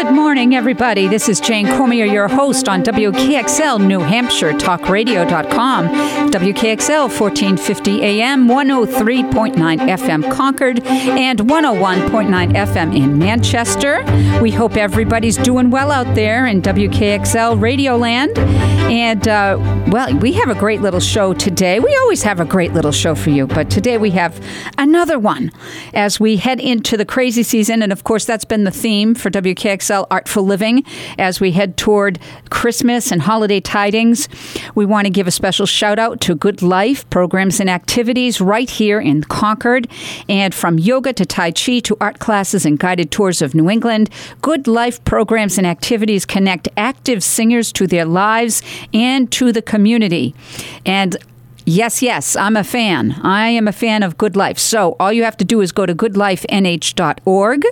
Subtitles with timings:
[0.00, 1.08] Good morning, everybody.
[1.08, 5.88] This is Jane Cormier, your host on WKXL New Hampshire Talk TalkRadio.com,
[6.30, 14.04] WKXL 1450 AM, 103.9 FM Concord, and 101.9 FM in Manchester.
[14.40, 18.38] We hope everybody's doing well out there in WKXL Radio Land.
[18.38, 19.56] And, uh,
[19.88, 21.80] well, we have a great little show today.
[21.80, 24.40] We always have a great little show for you, but today we have
[24.78, 25.50] another one
[25.92, 27.82] as we head into the crazy season.
[27.82, 30.84] And, of course, that's been the theme for WKXL Artful Living
[31.18, 32.18] as we head toward
[32.50, 34.28] Christmas and holiday tidings.
[34.74, 38.68] We want to give a special shout out to Good Life programs and activities right
[38.68, 39.88] here in Concord.
[40.28, 44.10] And from yoga to Tai Chi to art classes and guided tours of New England,
[44.42, 48.62] Good Life programs and activities connect active singers to their lives
[48.92, 50.34] and to the community.
[50.84, 51.16] And
[51.70, 53.20] Yes, yes, I'm a fan.
[53.22, 54.58] I am a fan of Good Life.
[54.58, 57.66] So all you have to do is go to goodlifenh.org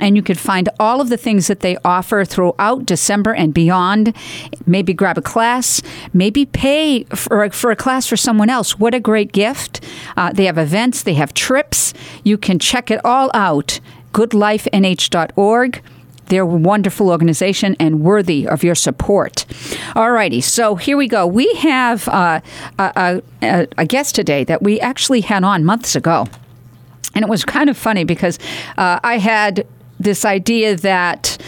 [0.00, 4.16] and you can find all of the things that they offer throughout December and beyond.
[4.64, 5.82] Maybe grab a class,
[6.14, 8.78] maybe pay for, for a class for someone else.
[8.78, 9.84] What a great gift.
[10.16, 11.92] Uh, they have events, they have trips.
[12.22, 13.78] You can check it all out.
[14.14, 15.82] goodlifenh.org.
[16.26, 19.44] They're a wonderful organization and worthy of your support.
[19.94, 21.26] All righty, so here we go.
[21.26, 22.40] We have uh,
[22.78, 26.26] a, a, a, guest today that we actually had on months ago.
[27.14, 28.38] And it was kind of funny because
[28.76, 29.66] uh, I had
[30.00, 31.38] this idea that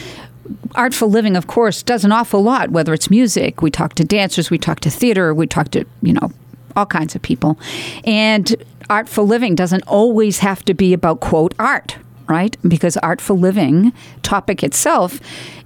[0.75, 4.51] artful living, of course, does an awful lot, whether it's music, we talk to dancers,
[4.51, 6.31] we talk to theater, we talk to, you know,
[6.77, 7.59] all kinds of people.
[8.05, 8.55] And
[8.89, 11.97] artful living doesn't always have to be about, quote, art,
[12.29, 12.57] right?
[12.67, 15.21] Because artful living topic itself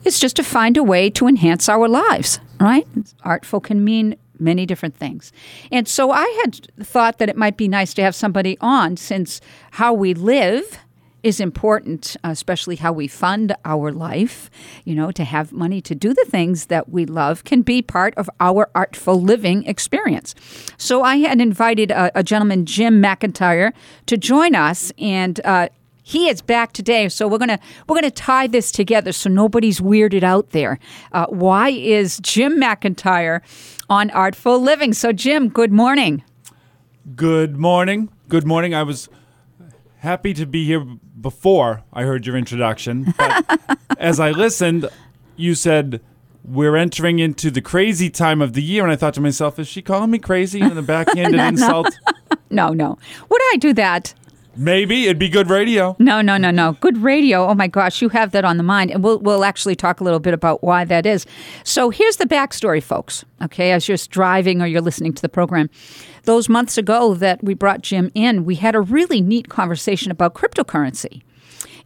[0.05, 2.86] is just to find a way to enhance our lives, right?
[3.22, 5.33] Artful can mean many different things.
[5.70, 9.41] And so I had thought that it might be nice to have somebody on since
[9.72, 10.78] how we live
[11.22, 14.50] is important, especially how we fund our life.
[14.84, 18.14] You know, to have money to do the things that we love can be part
[18.17, 20.34] of our artful living experience.
[20.79, 23.73] So I had invited a, a gentleman, Jim McIntyre,
[24.07, 25.68] to join us, and uh,
[26.10, 30.24] he is back today, so we're gonna we're gonna tie this together so nobody's weirded
[30.24, 30.80] out there.
[31.12, 33.42] Uh, why is Jim McIntyre
[33.88, 34.92] on Artful Living?
[34.92, 36.24] So, Jim, good morning.
[37.14, 38.08] Good morning.
[38.28, 38.74] Good morning.
[38.74, 39.08] I was
[39.98, 40.84] happy to be here
[41.20, 44.88] before I heard your introduction, but as I listened,
[45.36, 46.00] you said
[46.44, 49.68] we're entering into the crazy time of the year, and I thought to myself, is
[49.68, 51.96] she calling me crazy in the backhanded no, insult?
[52.50, 52.98] No, no.
[53.28, 54.12] Would I do that?
[54.56, 55.94] Maybe it'd be good radio.
[55.98, 56.72] No, no, no, no.
[56.80, 57.46] Good radio.
[57.46, 60.05] Oh my gosh, you have that on the mind, and we'll we'll actually talk a
[60.05, 61.24] little bit about why that is.
[61.64, 63.24] So here's the backstory, folks.
[63.42, 65.70] Okay, as you're driving or you're listening to the program,
[66.24, 70.34] those months ago that we brought Jim in, we had a really neat conversation about
[70.34, 71.22] cryptocurrency,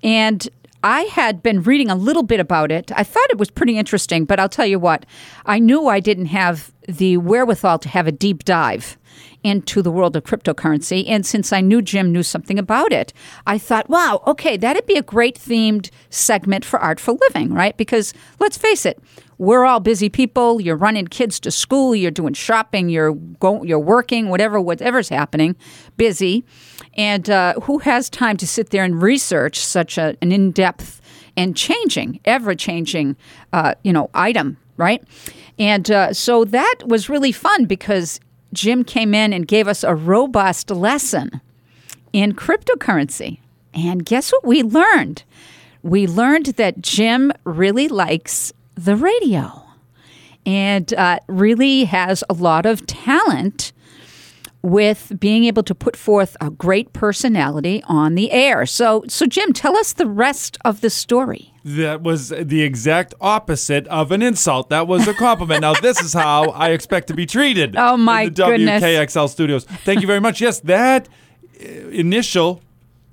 [0.03, 0.49] and
[0.83, 2.91] I had been reading a little bit about it.
[2.95, 5.07] I thought it was pretty interesting, but I'll tell you what,
[5.47, 8.99] I knew I didn't have the wherewithal to have a deep dive
[9.45, 11.05] into the world of cryptocurrency.
[11.07, 13.13] And since I knew Jim knew something about it,
[13.47, 17.77] I thought, wow, okay, that'd be a great themed segment for Artful Living, right?
[17.77, 18.99] Because let's face it,
[19.39, 20.61] we're all busy people.
[20.61, 25.57] You're running kids to school, you're doing shopping, you're go, you're working, whatever whatever's happening,
[25.97, 26.45] busy.
[26.97, 31.01] And uh, who has time to sit there and research such a, an in-depth
[31.37, 33.17] and changing, ever-changing,
[33.53, 35.03] uh, you know, item, right?
[35.59, 38.21] And uh, so that was really fun because
[38.55, 41.41] Jim came in and gave us a robust lesson
[42.13, 43.39] in cryptocurrency.
[43.75, 45.25] And guess what we learned?
[45.83, 49.63] We learned that Jim really likes the radio
[50.47, 53.73] and uh, really has a lot of talent
[54.65, 58.65] with being able to put forth a great personality on the air.
[58.65, 61.53] So, so Jim, tell us the rest of the story.
[61.67, 64.71] That was the exact opposite of an insult.
[64.71, 65.61] That was a compliment.
[65.61, 67.77] now, this is how I expect to be treated.
[67.85, 68.83] Oh my in the goodness!
[68.83, 69.65] WKXL studios.
[69.85, 70.41] Thank you very much.
[70.41, 71.07] Yes, that
[71.61, 72.63] uh, initial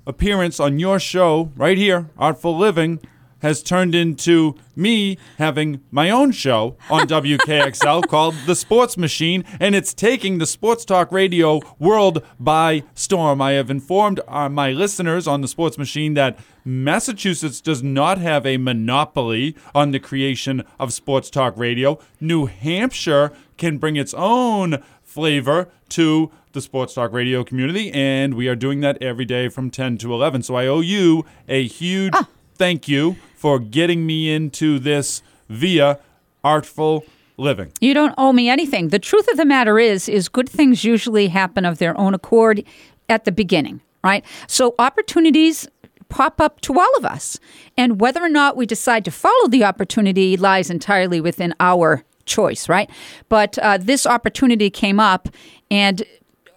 [0.06, 3.00] appearance on your show right here, Artful Living,
[3.42, 9.74] has turned into me having my own show on WKXL called The Sports Machine, and
[9.74, 13.42] it's taking the sports talk radio world by storm.
[13.42, 18.46] I have informed uh, my listeners on The Sports Machine that Massachusetts does not have
[18.46, 21.98] a monopoly on the creation of sports talk radio.
[22.20, 28.46] New Hampshire can bring its own flavor to the sports talk radio community, and we
[28.48, 30.42] are doing that every day from 10 to 11.
[30.42, 32.28] So I owe you a huge ah.
[32.56, 35.98] thank you for getting me into this via
[36.44, 37.04] artful
[37.36, 37.72] living.
[37.80, 38.90] You don't owe me anything.
[38.90, 42.62] The truth of the matter is is good things usually happen of their own accord
[43.08, 44.24] at the beginning, right?
[44.46, 45.66] So opportunities
[46.08, 47.40] pop up to all of us.
[47.76, 52.68] And whether or not we decide to follow the opportunity lies entirely within our choice,
[52.68, 52.88] right?
[53.28, 55.28] But uh, this opportunity came up,
[55.68, 56.04] and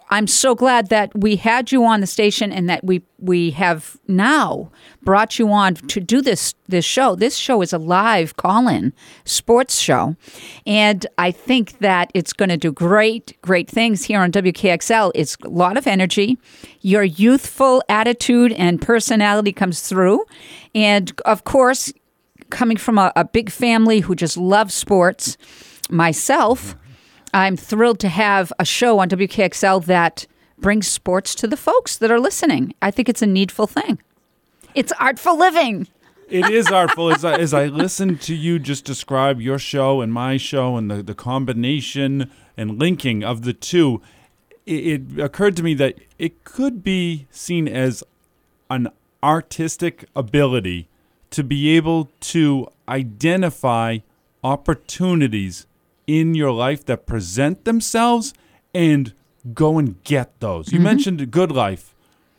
[0.10, 3.98] I'm so glad that we had you on the station and that we we have
[4.08, 4.72] now
[5.02, 7.16] brought you on to do this this show.
[7.16, 8.94] This show is a live call-in
[9.24, 10.16] sports show,
[10.68, 15.12] and I think that it's going to do great great things here on WKXL.
[15.16, 16.38] It's a lot of energy.
[16.82, 20.24] Your youthful attitude and personality comes through,
[20.76, 21.92] and of course,
[22.52, 25.38] coming from a, a big family who just loves sports,
[25.90, 26.76] myself.
[27.34, 30.26] I'm thrilled to have a show on WKXL that
[30.58, 32.74] brings sports to the folks that are listening.
[32.82, 34.00] I think it's a needful thing.
[34.74, 35.88] It's artful living.
[36.30, 37.12] It is artful.
[37.12, 40.90] As I, as I listen to you just describe your show and my show and
[40.90, 44.02] the, the combination and linking of the two,
[44.66, 48.04] it, it occurred to me that it could be seen as
[48.70, 48.90] an
[49.22, 50.88] artistic ability
[51.30, 54.00] to be able to identify
[54.44, 55.68] opportunities
[56.08, 58.34] in your life that present themselves
[58.74, 59.14] and
[59.54, 60.72] go and get those.
[60.72, 61.94] You mentioned Good Life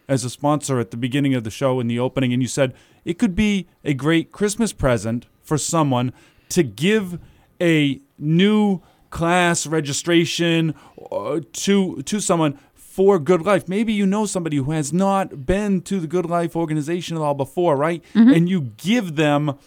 [0.09, 2.75] as a sponsor at the beginning of the show in the opening, and you said
[3.05, 6.13] it could be a great Christmas present for someone
[6.51, 7.19] to give
[7.61, 8.81] a new
[9.11, 10.75] class registration
[11.11, 13.69] uh, to to someone for Good Life.
[13.69, 17.35] Maybe you know somebody who has not been to the Good Life organization at all
[17.35, 18.03] before, right?
[18.35, 19.59] And you give them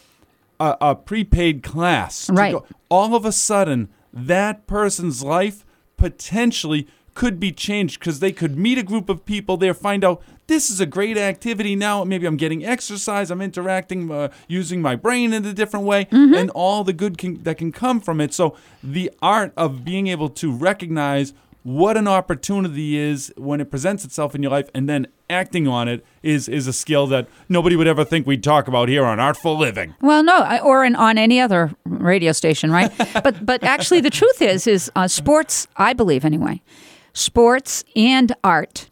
[0.60, 2.30] a, a prepaid class.
[2.30, 2.54] Right.
[2.54, 5.66] go- All of a sudden, that person's life
[5.98, 10.22] potentially could be changed because they could meet a group of people there, find out
[10.48, 12.04] this is a great activity now.
[12.04, 16.50] Maybe I'm getting exercise, I'm interacting, uh, using my brain in a different way, and
[16.52, 18.34] all the good can, that can come from it.
[18.34, 21.34] So, the art of being able to recognize
[21.64, 25.88] what an opportunity is when it presents itself in your life and then acting on
[25.88, 29.20] it is is a skill that nobody would ever think we'd talk about here on
[29.20, 29.94] Artful Living.
[30.02, 32.92] Well, no, I- or in, on any other radio station, right?
[33.24, 35.68] but but actually, the truth is, is uh, sports.
[35.76, 36.62] I believe anyway,
[37.14, 38.90] sports and art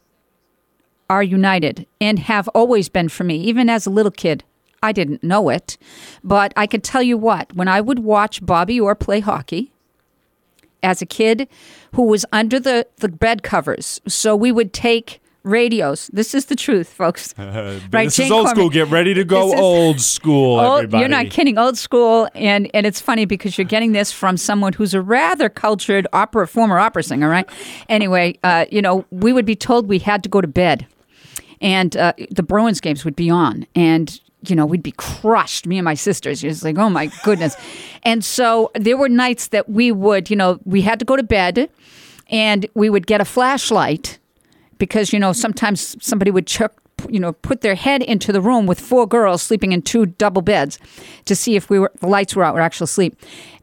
[1.10, 3.38] are united and have always been for me.
[3.38, 4.44] Even as a little kid,
[4.84, 5.78] I didn't know it,
[6.24, 9.72] but I could tell you what: when I would watch Bobby Orr play hockey.
[10.84, 11.48] As a kid
[11.96, 14.00] who was under the, the bed covers.
[14.08, 16.10] So we would take radios.
[16.14, 17.34] This is the truth, folks.
[17.38, 18.56] right, this Jane is old Corman.
[18.56, 18.70] school.
[18.70, 21.02] Get ready to go is- old school, Old- everybody.
[21.02, 21.58] You're not kidding.
[21.58, 25.50] Old school, and and it's funny because you're getting this from someone who's a rather
[25.50, 27.50] cultured opera former opera singer, right?
[27.90, 30.86] Anyway, uh, you know, we would be told we had to go to bed,
[31.62, 35.68] and uh, the Bruins games would be on, and you know we'd be crushed.
[35.68, 37.56] Me and my sisters, just like, oh my goodness,
[38.04, 41.24] and so there were nights that we would, you know, we had to go to
[41.24, 41.70] bed,
[42.30, 44.20] and we would get a flashlight
[44.78, 48.66] because you know sometimes somebody would chuck you know put their head into the room
[48.66, 50.80] with four girls sleeping in two double beds
[51.26, 53.16] to see if we were the lights were out we're actually asleep.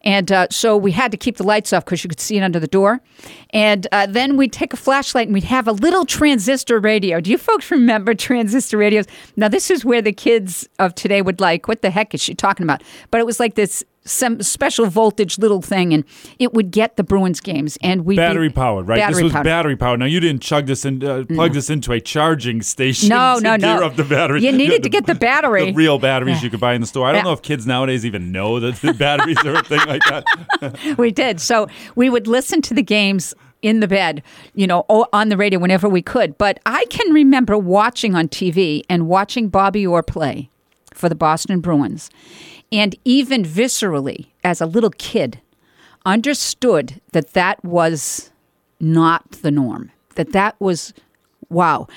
[0.03, 2.41] And uh, so we had to keep the lights off because you could see it
[2.41, 3.01] under the door.
[3.49, 7.19] And uh, then we'd take a flashlight and we'd have a little transistor radio.
[7.19, 9.05] Do you folks remember transistor radios?
[9.35, 12.35] Now this is where the kids of today would like what the heck is she
[12.35, 12.83] talking about?
[13.09, 16.03] But it was like this some special voltage little thing and
[16.37, 18.97] it would get the bruins games and we battery powered, right?
[18.99, 19.43] battery this was powered.
[19.45, 19.99] battery powered.
[19.99, 23.09] Now you didn't chug this and uh, plug this into a charging station.
[23.09, 23.83] No, to no, no.
[23.83, 24.43] up the battery.
[24.43, 25.71] You needed the- to get the battery.
[25.71, 27.07] The real batteries you could buy in the store.
[27.07, 27.23] I don't Yeah.
[27.23, 30.95] know if kids nowadays even know that the batteries are a thing like that.
[30.99, 31.39] we did.
[31.41, 34.21] So we would listen to the games in the bed,
[34.53, 36.37] you know, on the radio whenever we could.
[36.37, 40.51] But I can remember watching on TV and watching Bobby Orr play
[40.93, 42.11] for the Boston Bruins.
[42.71, 45.39] And even viscerally, as a little kid,
[46.05, 48.31] understood that that was
[48.79, 49.91] not the norm.
[50.15, 50.93] That that was,
[51.49, 51.87] wow.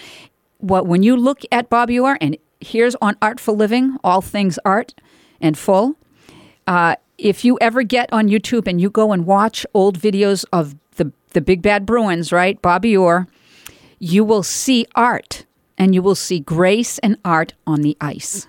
[0.59, 4.95] What when you look at Bobby Orr, and here's on Artful Living, all things art
[5.41, 5.97] and full,
[6.67, 10.75] uh, if you ever get on YouTube and you go and watch old videos of
[10.97, 13.29] the the Big Bad Bruins, right, Bobby Orr,
[13.99, 15.45] you will see art
[15.77, 18.49] and you will see grace and art on the ice.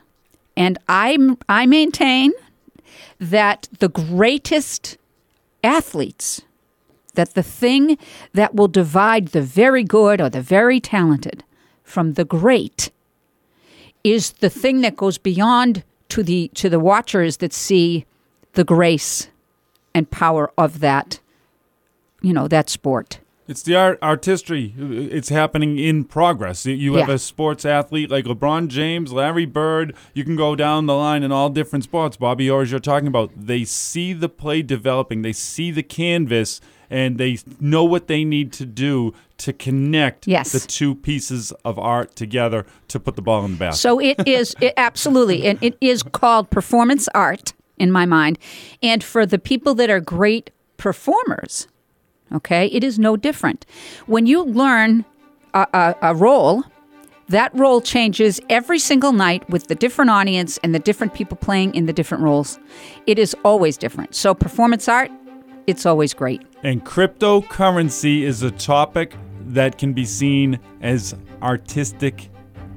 [0.60, 2.34] And I I maintain
[3.18, 4.98] that the greatest
[5.64, 6.42] athletes,
[7.16, 7.98] that the thing
[8.34, 11.46] that will divide the very good or the very talented
[11.82, 12.92] from the great
[14.04, 18.06] is the thing that goes beyond to the to the watchers that see
[18.54, 19.30] the grace
[19.94, 21.20] and power of that
[22.22, 23.20] you know that sport
[23.50, 24.74] It's the art artistry.
[24.78, 26.66] It's happening in progress.
[26.68, 27.16] You- have Yeah.
[27.16, 29.96] a sports athlete like LeBron James, Larry Bird.
[30.14, 32.16] You can go down the line in all different sports.
[32.16, 35.24] Bobby Orr, as you're talking about, they see the play developing.
[35.24, 40.52] They see the canvas, and they know what they need to do to connect Yes.
[40.52, 43.80] the two pieces of art together to put the ball in the basket.
[43.82, 48.38] So it is it, absolutely, and it is called performance art in my mind.
[48.84, 51.68] And for the people that are great performers,
[52.34, 53.66] okay, it is no different.
[54.06, 55.06] When you learn
[55.54, 56.64] a, a, a role,
[57.30, 61.76] that role changes every single night with the different audience and the different people playing
[61.76, 62.60] in the different roles.
[63.06, 64.16] It is always different.
[64.16, 65.12] So performance art,
[65.68, 66.42] it's always great.
[66.64, 69.16] And cryptocurrency is a topic
[69.48, 72.30] that can be seen as artistic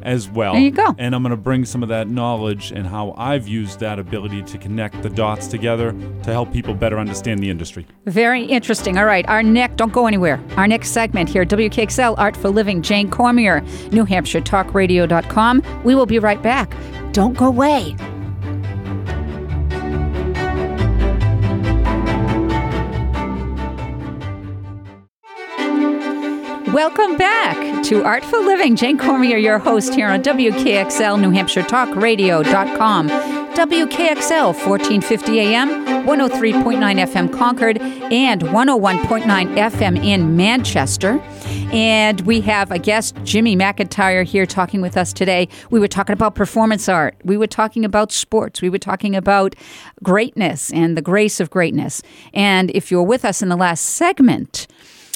[0.02, 0.52] as well.
[0.52, 0.94] There you go.
[0.98, 4.42] And I'm going to bring some of that knowledge and how I've used that ability
[4.42, 7.86] to connect the dots together to help people better understand the industry.
[8.06, 8.98] Very interesting.
[8.98, 10.42] All right, our next, don't go anywhere.
[10.56, 15.62] Our next segment here, WKXL Artful Living, Jane Cormier, New Hampshire Talkradio.com.
[15.84, 16.74] We will be right back.
[17.12, 17.96] Don't go away.
[26.72, 28.76] Welcome back to Artful Living.
[28.76, 33.10] Jane Cormier, your host here on WKXL, New Hampshire Talkradio.com.
[33.10, 35.68] WKXL, 1450 AM,
[36.06, 41.20] 103.9 FM Concord, and 101.9 FM in Manchester.
[41.74, 45.48] And we have a guest, Jimmy McIntyre, here talking with us today.
[45.68, 49.54] We were talking about performance art, we were talking about sports, we were talking about
[50.02, 52.02] greatness and the grace of greatness.
[52.32, 54.66] And if you're with us in the last segment,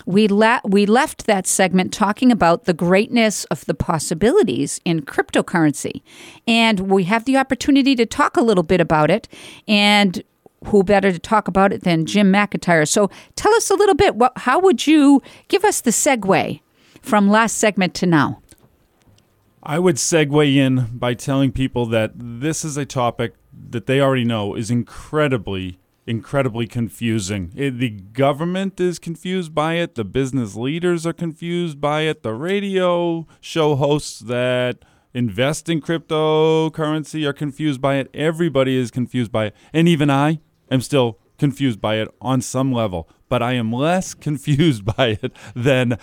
[0.07, 6.03] we la- we left that segment talking about the greatness of the possibilities in cryptocurrency,
[6.47, 9.29] and we have the opportunity to talk a little bit about it.
[9.69, 10.23] And
[10.67, 12.89] who better to talk about it than Jim McIntyre?
[12.89, 14.17] So tell us a little bit.
[14.17, 16.61] What, how would you give us the segue
[17.03, 18.41] from last segment to now?
[19.63, 23.35] I would segue in by telling people that this is a topic
[23.71, 27.53] that they already know is incredibly, incredibly confusing.
[27.57, 32.35] It- the government is confused by it, the business leaders are confused by it, the
[32.35, 34.85] radio show hosts that
[35.15, 40.41] invest in cryptocurrency are confused by it, everybody is confused by it, and even I
[40.71, 45.33] am still confused by it on some level, but I am less confused by it
[45.55, 45.99] than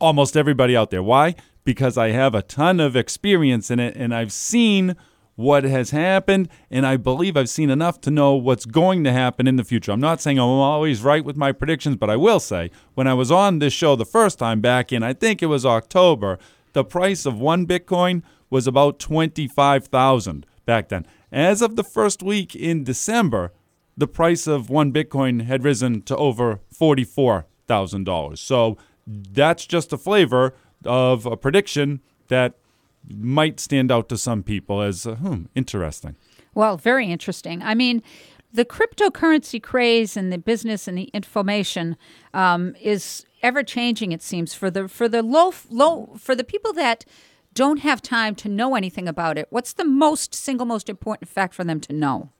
[0.00, 1.02] almost everybody out there.
[1.02, 1.34] Why?
[1.64, 4.96] Because I have a ton of experience in it and I've seen
[5.36, 9.46] what has happened, and I believe I've seen enough to know what's going to happen
[9.46, 9.92] in the future.
[9.92, 13.14] I'm not saying I'm always right with my predictions, but I will say when I
[13.14, 16.38] was on this show the first time back in, I think it was October,
[16.72, 21.06] the price of one Bitcoin was about 25,000 back then.
[21.32, 23.52] As of the first week in December,
[23.96, 28.38] the price of one Bitcoin had risen to over $44,000.
[28.38, 28.76] So
[29.06, 32.54] that's just a flavor of a prediction that
[33.08, 36.16] might stand out to some people as, uh, hmm, interesting.
[36.54, 37.62] Well, very interesting.
[37.62, 38.02] I mean,
[38.52, 41.96] the cryptocurrency craze and the business and the information
[42.32, 44.12] um, is ever changing.
[44.12, 47.04] It seems for the for the low low for the people that
[47.52, 49.48] don't have time to know anything about it.
[49.50, 52.30] What's the most single most important fact for them to know?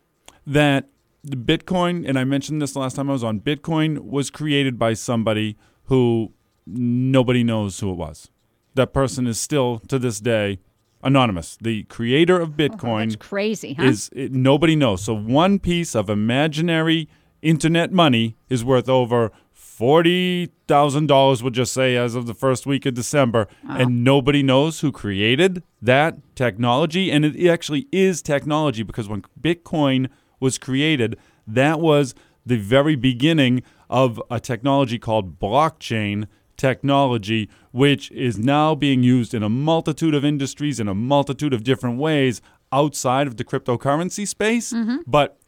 [0.46, 0.88] that
[1.22, 4.94] the Bitcoin, and I mentioned this last time I was on, Bitcoin was created by
[4.94, 6.32] somebody who
[6.66, 8.30] nobody knows who it was.
[8.74, 10.58] That person is still, to this day,
[11.02, 11.56] anonymous.
[11.60, 13.84] The creator of oh, Bitcoin That's crazy, huh?
[13.84, 15.04] is it, nobody knows.
[15.04, 17.08] So one piece of imaginary
[17.42, 21.42] internet money is worth over forty thousand dollars.
[21.42, 23.78] We'll just say as of the first week of December, uh-huh.
[23.80, 27.10] and nobody knows who created that technology.
[27.10, 30.08] And it actually is technology because when Bitcoin
[30.40, 32.14] was created, that was
[32.46, 36.26] the very beginning of a technology called blockchain
[36.56, 41.64] technology, which is now being used in a multitude of industries in a multitude of
[41.64, 42.40] different ways
[42.72, 44.72] outside of the cryptocurrency space.
[44.72, 44.98] Mm-hmm.
[45.06, 45.38] But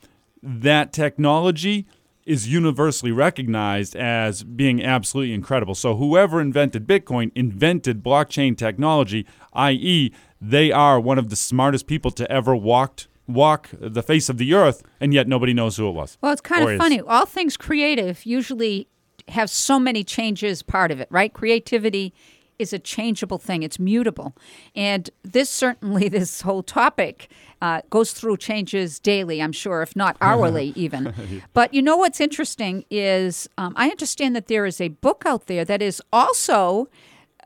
[0.42, 1.86] that technology
[2.24, 5.74] is universally recognized as being absolutely incredible.
[5.74, 12.10] So whoever invented Bitcoin invented blockchain technology, i.e., they are one of the smartest people
[12.12, 15.92] to ever walked walk the face of the earth, and yet nobody knows who it
[15.92, 16.16] was.
[16.20, 16.78] Well, it's kind of is.
[16.78, 17.00] funny.
[17.00, 18.88] All things creative usually
[19.28, 21.32] have so many changes part of it, right?
[21.32, 22.14] Creativity
[22.58, 24.34] is a changeable thing, it's mutable.
[24.74, 27.28] And this certainly, this whole topic
[27.60, 31.42] uh, goes through changes daily, I'm sure, if not hourly even.
[31.52, 35.46] But you know what's interesting is um, I understand that there is a book out
[35.46, 36.88] there that is also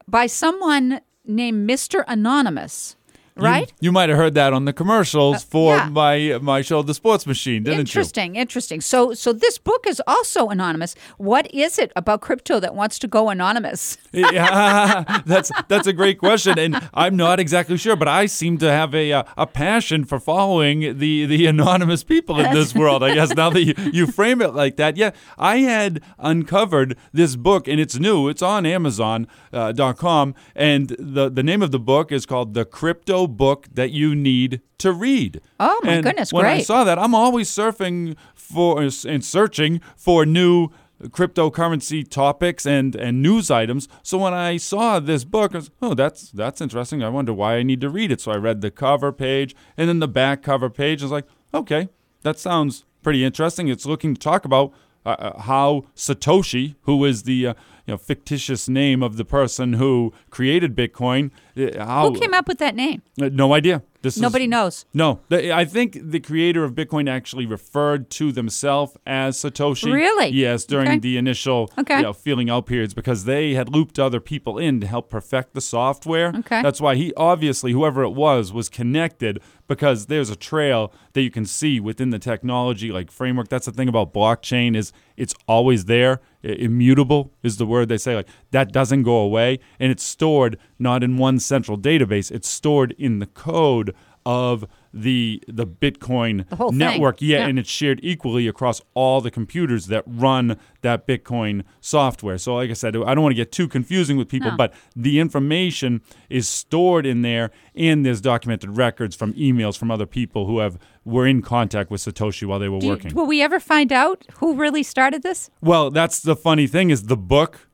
[0.06, 2.04] by someone named Mr.
[2.08, 2.96] Anonymous.
[3.40, 3.72] You- right?
[3.80, 5.88] You, might have heard that on the commercials for yeah.
[5.88, 7.80] my my show, The Sports Machine, didn't you?
[7.80, 8.80] Interesting, interesting.
[8.80, 10.94] So, so this book is also anonymous.
[11.18, 13.98] What is it about crypto that wants to go anonymous?
[14.12, 18.70] yeah, that's that's a great question, and I'm not exactly sure, but I seem to
[18.70, 23.02] have a uh, a passion for following the the anonymous people in this world.
[23.02, 27.36] I guess now that you, you frame it like that, yeah, I had uncovered this
[27.36, 28.28] book, and it's new.
[28.28, 33.68] It's on Amazon.com, and the the name of the book is called "The Crypto Book
[33.72, 37.50] That You Need to Read." Oh, my And goodness, When I saw that, I'm always
[37.50, 40.68] surfing for and searching for new
[41.04, 43.88] cryptocurrency topics and, and news items.
[44.02, 47.02] So when I saw this book, I was, oh, that's that's interesting.
[47.02, 48.20] I wonder why I need to read it.
[48.20, 51.02] So I read the cover page and then the back cover page.
[51.02, 51.88] I was like, okay,
[52.22, 53.68] that sounds pretty interesting.
[53.68, 54.72] It's looking to talk about
[55.06, 57.54] uh, uh, how Satoshi, who is the uh,
[57.90, 62.46] you know fictitious name of the person who created Bitcoin, uh, how Who came up
[62.46, 63.02] with that name?
[63.20, 63.82] uh, no idea.
[64.02, 64.86] This is- Nobody knows.
[64.94, 69.92] no, I think the creator of Bitcoin actually referred to themselves as Satoshi.
[69.92, 70.28] Really?
[70.30, 70.98] Yes, during Okay.
[71.00, 71.96] the initial Okay.
[71.98, 75.52] you know, feeling out periods because they had looped other people in to help perfect
[75.52, 76.28] the software.
[76.34, 76.62] Okay.
[76.62, 79.38] That's why he obviously, whoever it was, was connected
[79.70, 83.46] because there's a trail that you can see within the technology like framework.
[83.46, 86.20] That's the thing about blockchain is it's always there.
[86.42, 88.16] Immutable is the word they say.
[88.16, 92.32] Like that doesn't go away, and it's stored not in one central database.
[92.32, 93.94] It's stored in the code
[94.26, 97.22] of the the Bitcoin The network.
[97.22, 97.46] Yeah, Yeah.
[97.48, 102.38] and it's shared equally across all the computers that run that Bitcoin software.
[102.38, 104.56] So, like I said, I don't want to get too confusing with people, No.
[104.56, 110.06] but the information is stored in there, and there's documented records from emails from other
[110.06, 113.14] people who have were in contact with Satoshi while they were Do you- working.
[113.14, 115.50] will we ever find out who really started this?
[115.62, 117.68] Well, that's the funny thing is the book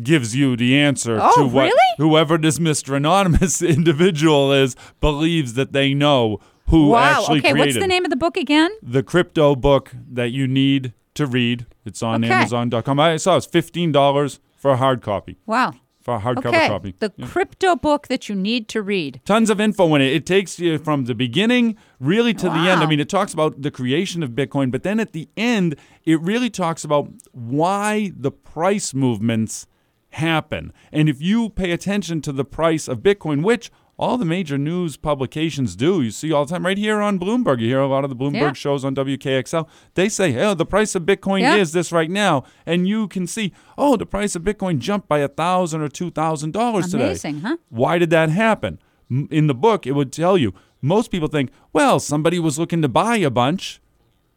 [0.00, 1.80] gives you the answer Oh, to what really?
[1.98, 2.96] whoever this Mr.
[2.96, 7.18] Anonymous individual is believes that they know who wow.
[7.20, 7.50] actually Okay.
[7.52, 8.70] created What's the name of the book again?
[8.82, 11.66] the crypto book that you need to read.
[11.84, 12.32] It's on Okay.
[12.32, 12.98] Amazon.com.
[12.98, 15.74] I saw it's fifteen dollars for a hard copy, Wow.
[16.00, 16.68] for a hardcover Okay.
[16.68, 16.94] copy.
[17.00, 19.20] The crypto book that you need to read.
[19.26, 20.12] Tons of info in it.
[20.14, 22.80] It takes you from the beginning really to the end.
[22.80, 26.18] I mean, it talks about the creation of Bitcoin, but then at the end, it
[26.22, 29.66] really talks about why the price movements
[30.14, 30.72] happen.
[30.92, 34.96] And if you pay attention to the price of Bitcoin, which all the major news
[34.96, 37.60] publications do, you see all the time right here on Bloomberg.
[37.60, 38.52] You hear a lot of the Bloomberg Yeah.
[38.54, 39.68] shows on WKXL.
[39.94, 41.56] They say, oh, the price of Bitcoin Yeah.
[41.56, 42.42] is this right now.
[42.66, 46.90] And you can see, oh, the price of Bitcoin jumped by a 1,000 or $2,000
[46.90, 47.04] today.
[47.04, 47.56] Amazing, huh?
[47.68, 48.78] Why did that happen?
[49.30, 50.52] In the book, it would tell you.
[50.80, 53.80] Most people think, well, somebody was looking to buy a bunch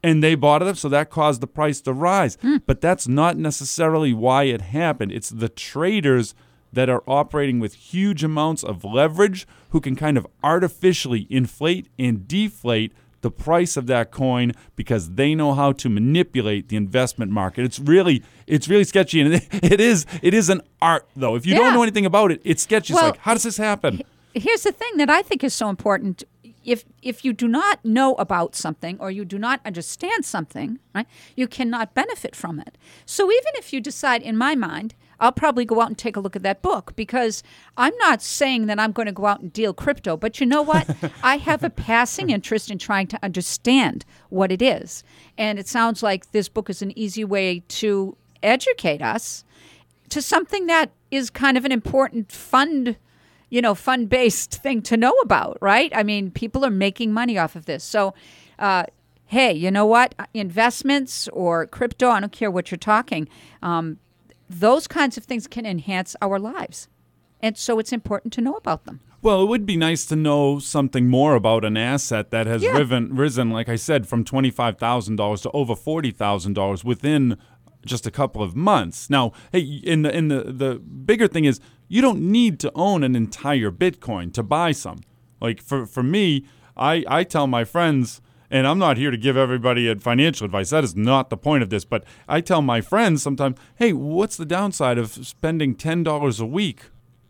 [0.05, 2.37] and they bought it up, so that caused the price to rise.
[2.41, 2.57] Hmm.
[2.65, 5.11] But that's not necessarily why it happened.
[5.11, 6.35] It's the traders
[6.71, 12.27] that are operating with huge amounts of leverage who can kind of artificially inflate and
[12.27, 17.65] deflate the price of that coin because they know how to manipulate the investment market.
[17.65, 21.35] It's really it's really sketchy and it, it is it is an art though.
[21.35, 21.59] If you Yeah.
[21.61, 22.93] don't know anything about it, it's sketchy.
[22.93, 24.01] Well, it's like how does this happen?
[24.35, 26.23] here's the thing that I think is so important.
[26.65, 31.07] If if you do not know about something or you do not understand something, right,
[31.35, 32.77] you cannot benefit from it.
[33.05, 36.19] So even if you decide, in my mind, I'll probably go out and take a
[36.19, 37.43] look at that book because
[37.77, 40.61] I'm not saying that I'm going to go out and deal crypto, but you know
[40.61, 40.93] what?
[41.23, 45.03] I have a passing interest in trying to understand what it is.
[45.37, 49.43] And it sounds like this book is an easy way to educate us
[50.09, 52.97] to something that is kind of an important fund
[53.55, 55.91] you know fund based thing to know about right?
[56.01, 57.83] I mean people are making money off of this.
[57.95, 58.01] So
[58.67, 58.83] uh,
[59.35, 60.09] hey you know what?
[60.33, 63.23] Investments or crypto i don't care what you're talking
[63.69, 63.85] um,
[64.49, 66.87] those kinds of things can enhance our lives.
[67.41, 68.97] And so it's important to know about them.
[69.21, 72.77] Well, it would be nice to know something more about an asset that has Yeah.
[72.77, 77.37] riven, risen, like I said, from twenty-five thousand dollars to over forty thousand dollars within
[77.85, 79.09] just a couple of months.
[79.09, 83.03] Now, hey, in the in the the bigger thing is you don't need to own
[83.03, 84.99] an entire Bitcoin to buy some.
[85.39, 86.45] Like for for me,
[86.75, 88.21] I I tell my friends.
[88.51, 90.69] And I'm not here to give everybody a financial advice.
[90.69, 91.83] That is not the point of this.
[91.83, 96.45] But I tell my friends sometimes, "Hey, what's the downside of spending ten dollars a
[96.45, 96.81] week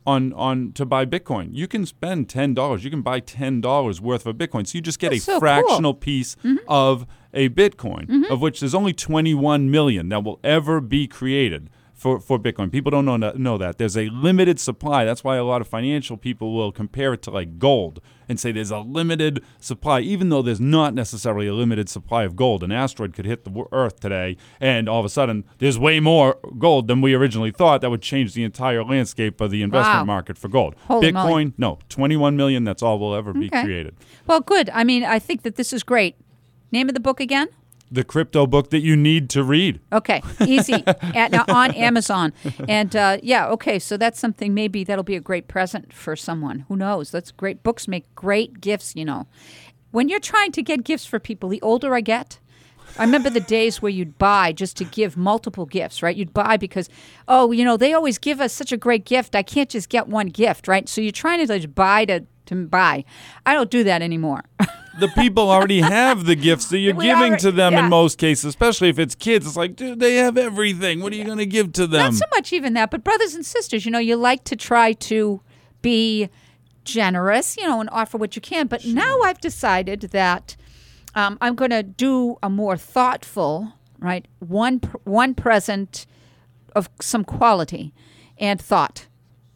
[0.06, 1.50] on on to buy Bitcoin.
[1.52, 2.84] You can spend ten dollars.
[2.84, 4.68] You can buy ten dollars worth of Bitcoin.
[4.68, 5.40] So you just get That's a so cool.
[5.40, 6.58] fractional piece mm-hmm.
[6.68, 8.32] of a Bitcoin, mm-hmm.
[8.32, 11.70] of which there's only 21 million that will ever be created.
[11.94, 12.70] for, for Bitcoin.
[12.72, 13.78] People don't know, know that.
[13.78, 15.06] There's a limited supply.
[15.06, 18.52] That's why a lot of financial people will compare it to like gold and say
[18.52, 22.64] there's a limited supply, even though there's not necessarily a limited supply of gold.
[22.64, 26.38] An asteroid could hit the Earth today, and all of a sudden there's way more
[26.60, 27.80] gold than we originally thought.
[27.80, 30.06] That would change the entire landscape of the investment Wow.
[30.16, 30.76] market for gold.
[30.88, 31.54] Holy Bitcoin, moly.
[31.58, 32.66] no, 21 million.
[32.66, 33.96] That's all will ever be created.
[34.28, 34.70] Well, good.
[34.74, 36.18] I mean, I think that this is great.
[36.72, 37.48] Name of the book again?
[37.92, 39.80] The crypto book that you need to read.
[39.94, 42.34] Okay, easy at, now on Amazon,
[42.68, 43.78] and uh, yeah, okay.
[43.78, 46.66] So that's something maybe that'll be a great present for someone.
[46.68, 47.12] Who knows?
[47.12, 47.62] That's great.
[47.62, 48.96] Books make great gifts.
[48.96, 49.28] You know,
[49.92, 52.40] when you're trying to get gifts for people, the older I get.
[52.98, 56.16] I remember the days where you'd buy just to give multiple gifts, right?
[56.16, 56.88] You'd buy because,
[57.28, 59.36] oh, you know, they always give us such a great gift.
[59.36, 60.88] I can't just get one gift, right?
[60.88, 63.04] So you're trying to just buy to, to buy.
[63.46, 64.46] I don't do that anymore.
[65.00, 67.84] The people already have the gifts that you're We giving already- to them yeah.
[67.84, 69.46] in most cases, especially if it's kids.
[69.46, 71.02] It's like, dude, they have everything.
[71.02, 72.00] What are you going to give to them?
[72.02, 74.94] Not so much even that, but brothers and sisters, you know, you like to try
[74.94, 75.42] to
[75.82, 76.30] be
[76.86, 78.68] generous, you know, and offer what you can.
[78.68, 80.56] But now I've decided that
[81.14, 86.06] um, I'm going to do a more thoughtful, right, one pr- one present
[86.76, 87.94] of some quality
[88.38, 89.08] and thought,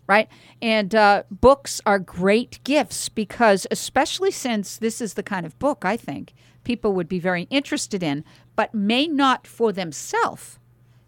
[0.10, 0.28] right?
[0.60, 5.86] And uh, books are great gifts because, especially since this is the kind of book
[5.86, 10.60] I think people would be very interested in, but may not for themselves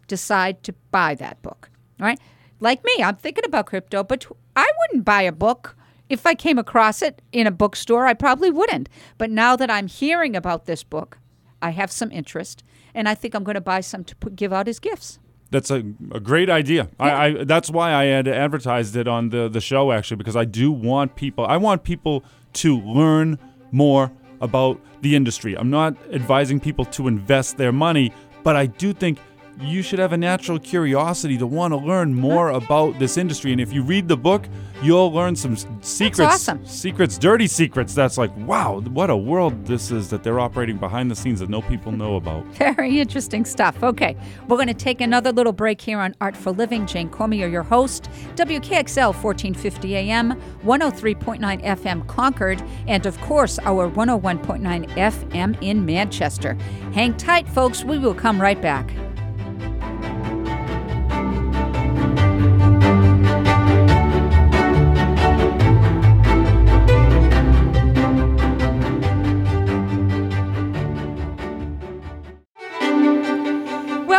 [0.06, 2.18] decide to buy that book, right?
[2.60, 5.76] Like me, I'm thinking about crypto, but I wouldn't buy a book.
[6.08, 8.88] If I came across it in a bookstore, I probably wouldn't.
[9.18, 11.18] But now that I'm hearing about this book,
[11.60, 12.62] I have some interest,
[12.94, 15.18] and I think I'm going to buy some to put, give out as gifts.
[15.52, 16.88] That's a, a great idea.
[16.98, 20.44] I, I that's why I had advertised it on the the show actually because I
[20.44, 21.46] do want people.
[21.46, 23.38] I want people to learn
[23.70, 24.10] more
[24.40, 25.56] about the industry.
[25.56, 28.12] I'm not advising people to invest their money,
[28.42, 29.18] but I do think
[29.60, 33.52] you should have a natural curiosity to want to learn more about this industry.
[33.52, 34.46] And if you read the book,
[34.82, 36.64] you'll learn some secrets, awesome.
[36.66, 37.94] secrets, dirty secrets.
[37.94, 41.48] That's like, wow, what a world this is that they're operating behind the scenes that
[41.48, 42.44] no people know about.
[42.54, 43.82] Very interesting stuff.
[43.82, 44.16] Okay,
[44.48, 46.86] we're going to take another little break here on Artful Living.
[46.86, 54.88] Jane Cormier, your host, WKXL 1450 AM, 103.9 FM Concord, and of course our 101.9
[54.94, 56.54] FM in Manchester.
[56.92, 57.84] Hang tight, folks.
[57.84, 58.92] We will come right back.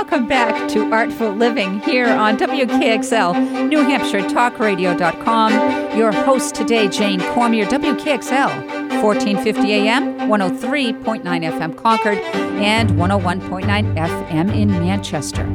[0.04, 5.98] Welcome back to Artful Living here on WKXL, New Hampshire TalkRadio.com.
[5.98, 14.68] Your host today, Jane Cormier, WKXL, 1450 AM, 103.9 FM Concord, and 101.9 FM in
[14.72, 15.48] Manchester.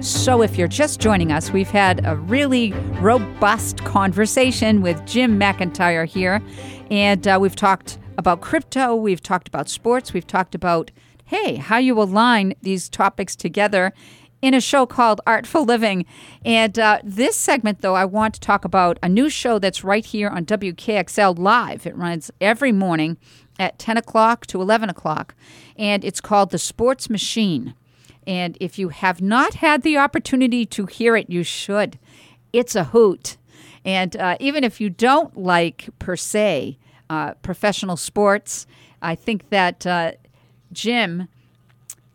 [0.00, 6.06] So, if you're just joining us, we've had a really robust conversation with Jim McIntyre
[6.06, 6.40] here,
[6.88, 10.92] and uh, we've talked about crypto, we've talked about sports, we've talked about
[11.28, 13.92] hey, how you align these topics together
[14.40, 16.06] in a show called Artful Living.
[16.42, 20.06] And uh, this segment, though, I want to talk about a new show that's right
[20.06, 21.86] here on WKXL Live.
[21.86, 23.18] It runs every morning
[23.58, 25.34] at 10 o'clock to 11 o'clock,
[25.76, 27.74] and it's called The Sports Machine.
[28.26, 31.98] And if you have not had the opportunity to hear it, you should.
[32.54, 33.36] It's a hoot.
[33.84, 36.78] And uh, even if you don't like, per se,
[37.10, 38.66] uh, professional sports,
[39.02, 40.12] I think that uh,
[40.72, 41.28] Jim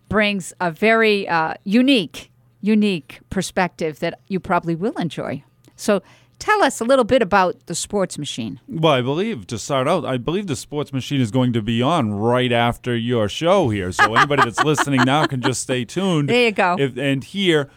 [0.09, 5.43] brings a very uh, unique, unique perspective that you probably will enjoy.
[5.75, 6.01] So
[6.39, 8.59] tell us a little bit about the sports machine.
[8.67, 11.81] Well, I believe to start out, I believe the sports machine is going to be
[11.81, 13.91] on right after your show here.
[13.91, 16.29] So anybody that's listening now can just stay tuned.
[16.29, 16.75] There you go.
[16.77, 17.69] If, and hear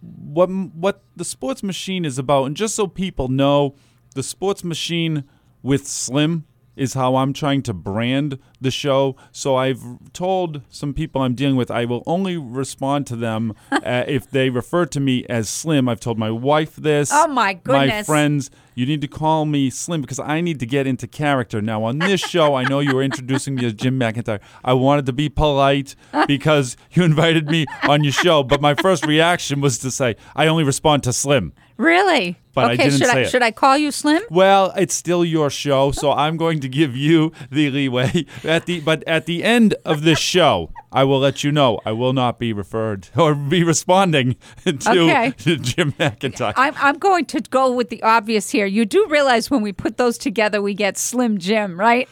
[0.00, 2.44] what what the sports machine is about.
[2.44, 3.74] And just so people know,
[4.14, 5.24] the sports machine
[5.62, 6.44] with Slim
[6.78, 9.16] is how I'm trying to brand the show.
[9.32, 14.04] So I've told some people I'm dealing with I will only respond to them uh,
[14.06, 15.88] if they refer to me as Slim.
[15.88, 17.10] I've told my wife this.
[17.12, 17.90] Oh, my goodness.
[17.90, 21.60] My friends, you need to call me Slim because I need to get into character.
[21.60, 24.38] Now on this show, I know you were introducing me as Jim McIntyre.
[24.64, 25.96] I wanted to be polite
[26.28, 30.46] because you invited me on your show, but my first reaction was to say I
[30.46, 31.52] only respond to Slim.
[31.78, 32.36] Really?
[32.54, 33.30] But I okay, didn't should say I it.
[33.30, 34.20] should I call you Slim?
[34.30, 38.80] Well, it's still your show, so I'm going to give you the leeway at the
[38.80, 41.78] but at the end of this show, I will let you know.
[41.86, 45.32] I will not be referred or be responding to, Okay.
[45.38, 46.52] to Jim McIntyre.
[46.56, 48.66] I'm, I'm going to go with the obvious here.
[48.66, 52.08] You do realize when we put those together, we get Slim Jim, right?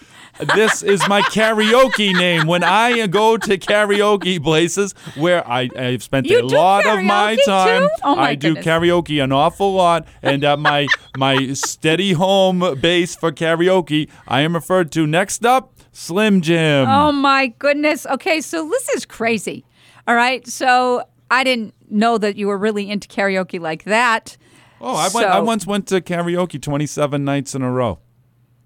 [0.54, 2.46] This is my karaoke name.
[2.46, 7.36] When I go to karaoke places where I, I've spent You a lot of my
[7.44, 7.88] time?
[8.02, 13.16] Oh, my I do karaoke an awful lot, and at my my steady home base
[13.16, 16.88] for karaoke, I am referred to next up Slim Jim.
[16.88, 18.06] Oh my goodness.
[18.06, 19.64] Okay, so this is crazy.
[20.06, 24.36] All right, so I didn't know that you were really into karaoke like that.
[24.80, 27.98] Oh, I, went, I once went to karaoke 27 nights in a row.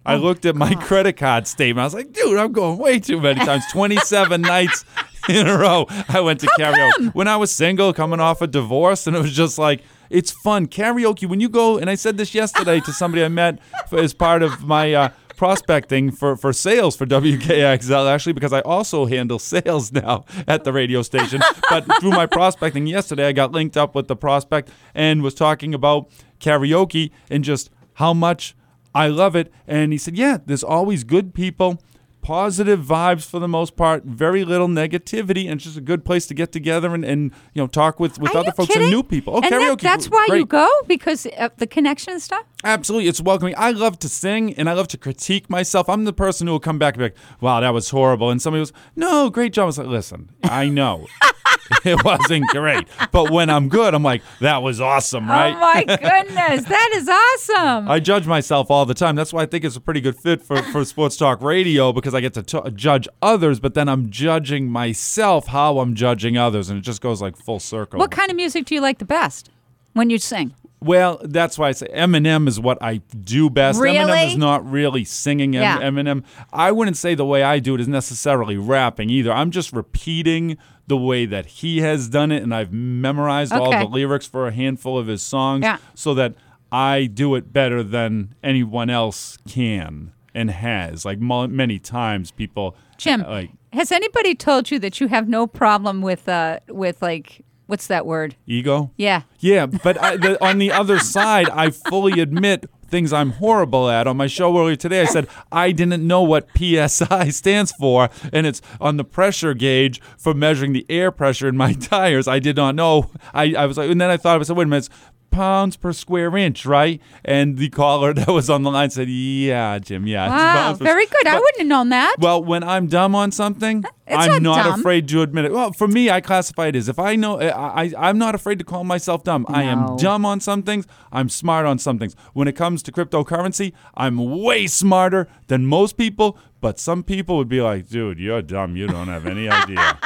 [0.04, 1.82] I looked at my credit card statement.
[1.82, 3.64] I was like, dude, I'm going way too many times.
[3.70, 4.84] 27 nights
[5.28, 5.86] in a row.
[6.08, 7.14] I went to karaoke.
[7.14, 10.66] When I was single, coming off a divorce, and it was just like, it's fun.
[10.66, 14.12] Karaoke, when you go, and I said this yesterday to somebody I met for, as
[14.12, 19.38] part of my uh, prospecting for, for sales for WKXL, actually, because I also handle
[19.38, 21.40] sales now at the radio station.
[21.68, 25.74] But through my prospecting yesterday, I got linked up with the prospect and was talking
[25.74, 26.10] about
[26.40, 28.56] karaoke and just how much
[28.94, 29.52] I love it.
[29.66, 31.82] And he said, Yeah, there's always good people,
[32.22, 36.26] positive vibes for the most part, very little negativity, and it's just a good place
[36.26, 38.84] to get together and, and you know talk with, with Are other folks kidding?
[38.84, 39.34] and new people.
[39.36, 42.44] Oh, and that- that's why you go because of the connection and stuff.
[42.64, 43.54] Absolutely, it's welcoming.
[43.56, 45.88] I love to sing and I love to critique myself.
[45.88, 48.40] I'm the person who will come back and be like, "Wow, that was horrible," and
[48.40, 51.06] somebody goes, "No, great job." I was like, "Listen, I know."
[51.84, 52.86] it wasn't great.
[53.12, 55.54] But when I'm good, I'm like, that was awesome, oh right?
[55.54, 57.88] Oh my goodness, that is awesome.
[57.88, 59.14] I judge myself all the time.
[59.14, 62.09] That's why I think it's a pretty good fit for, for sports talk radio because
[62.14, 66.68] I get to t- judge others, but then I'm judging myself how I'm judging others,
[66.70, 67.98] and it just goes like full circle.
[67.98, 69.50] what kind of music do you like the best
[69.92, 70.54] when you sing?
[70.82, 73.78] Well, that's why I say Eminem is what I do best.
[73.78, 75.78] Eminem is not really singing em- Yeah.
[75.86, 76.24] Eminem.
[76.54, 79.30] I wouldn't say the way I do it is necessarily rapping either.
[79.30, 83.84] I'm just repeating the way that he has done it, and I've memorized all the
[83.84, 85.76] lyrics for a handful of his songs Yeah.
[85.94, 86.34] so that
[86.72, 91.04] I do it better than anyone else can and has.
[91.04, 95.28] Like mo- many times, people Jim, uh, like has anybody told you that you have
[95.28, 98.34] no problem with uh with like what's that word?
[98.46, 98.90] ego.
[98.96, 99.22] Yeah.
[99.38, 104.08] Yeah, but I, the, on the other side, I fully admit things I'm horrible at.
[104.08, 108.44] On my show earlier today, I said I didn't know what PSI stands for, and
[108.46, 112.26] it's on the pressure gauge for measuring the air pressure in my tires.
[112.26, 113.10] I did not know.
[113.32, 114.88] I, I was like, and then I thought, I said, wait a minute.
[115.30, 117.00] Pounds per square inch, right?
[117.24, 121.26] And the caller that was on the line said, "Yeah, Jim, yeah." Wow, very good.
[121.26, 122.16] I wouldn't have known that.
[122.18, 125.52] well, when I'm dumb on something, It's I'm not not, afraid to admit it.
[125.52, 128.58] Well, for me, I classify it as if I know, I, I, I'm not afraid
[128.58, 129.46] to call myself dumb.
[129.48, 130.86] I am dumb on some things.
[131.12, 132.16] I'm smart on some things.
[132.32, 136.36] When it comes to cryptocurrency, I'm way smarter than most people.
[136.60, 138.76] But some people would be like, "Dude, you're dumb.
[138.76, 139.98] You don't have any idea."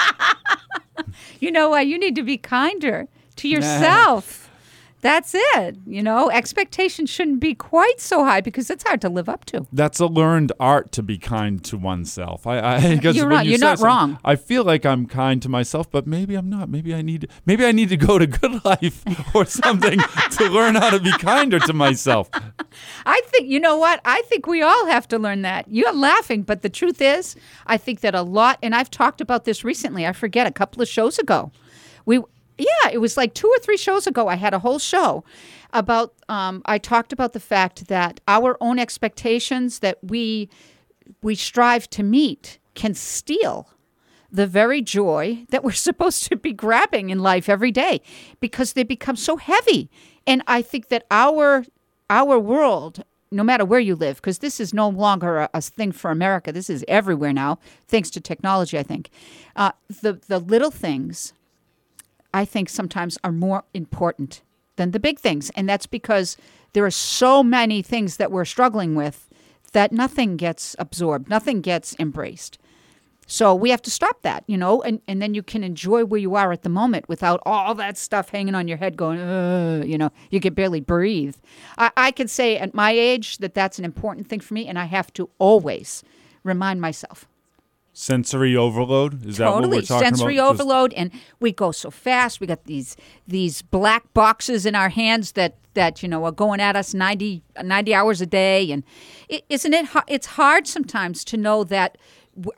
[1.40, 1.86] You know what?
[1.86, 4.43] You need to be kinder to yourself.
[5.04, 5.76] That's it.
[5.86, 9.66] You know, expectations shouldn't be quite so high because it's hard to live up to.
[9.70, 12.46] That's a learned art to be kind to oneself.
[12.46, 14.18] I, I because You're when not- you you're not wrong.
[14.24, 16.70] I feel like I'm kind to myself, but maybe I'm not.
[16.70, 19.98] Maybe I need maybe I need to go to Good Life or something
[20.38, 22.30] to learn how to be kinder to myself.
[23.04, 24.00] I think, you know what?
[24.06, 25.66] I think we all have to learn that.
[25.68, 27.36] You're laughing, but the truth is,
[27.66, 30.80] I think that a lot, and I've talked about this recently, I forget, a couple
[30.80, 31.52] of shows ago.
[32.06, 32.20] We,
[32.58, 34.28] yeah, it was like two or three shows ago.
[34.28, 35.24] I had a whole show
[35.72, 40.48] about, um, I talked about the fact that our own expectations that we,
[41.22, 43.68] we strive to meet can steal
[44.30, 48.02] the very joy that we're supposed to be grabbing in life every day
[48.40, 49.88] because they become so heavy.
[50.26, 51.64] And I think that our
[52.10, 55.90] our world, no matter where you live, because this is no longer a, a thing
[55.90, 58.78] for America, this is everywhere now, thanks to technology.
[58.78, 59.10] I think
[59.56, 61.32] uh, the the little things,
[62.34, 64.42] I think sometimes are more important
[64.76, 66.36] than the big things, and that's because
[66.72, 69.30] there are so many things that we're struggling with
[69.72, 72.58] that nothing gets absorbed, nothing gets embraced.
[73.26, 76.20] So we have to stop that, you know, and, and then you can enjoy where
[76.20, 79.18] you are at the moment without all that stuff hanging on your head going,
[79.88, 81.36] you know, you can barely breathe.
[81.78, 84.78] I, I could say at my age that that's an important thing for me, and
[84.78, 86.02] I have to always
[86.42, 87.26] remind myself.
[87.96, 90.50] Sensory overload is that what Totally we're talking sensory about?
[90.50, 92.40] Just- overload, and we go so fast.
[92.40, 96.60] We got these these black boxes in our hands that that you know are going
[96.60, 98.82] at us 90, 90 hours a day, and
[99.28, 99.86] is isn't it?
[100.08, 101.96] It's hard sometimes to know that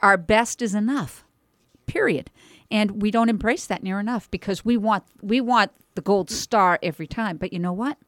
[0.00, 1.24] our best is enough.
[1.86, 2.30] Period.
[2.70, 6.78] And we don't embrace that near enough because we want we want the gold star
[6.82, 7.36] every time.
[7.36, 7.98] But you know what?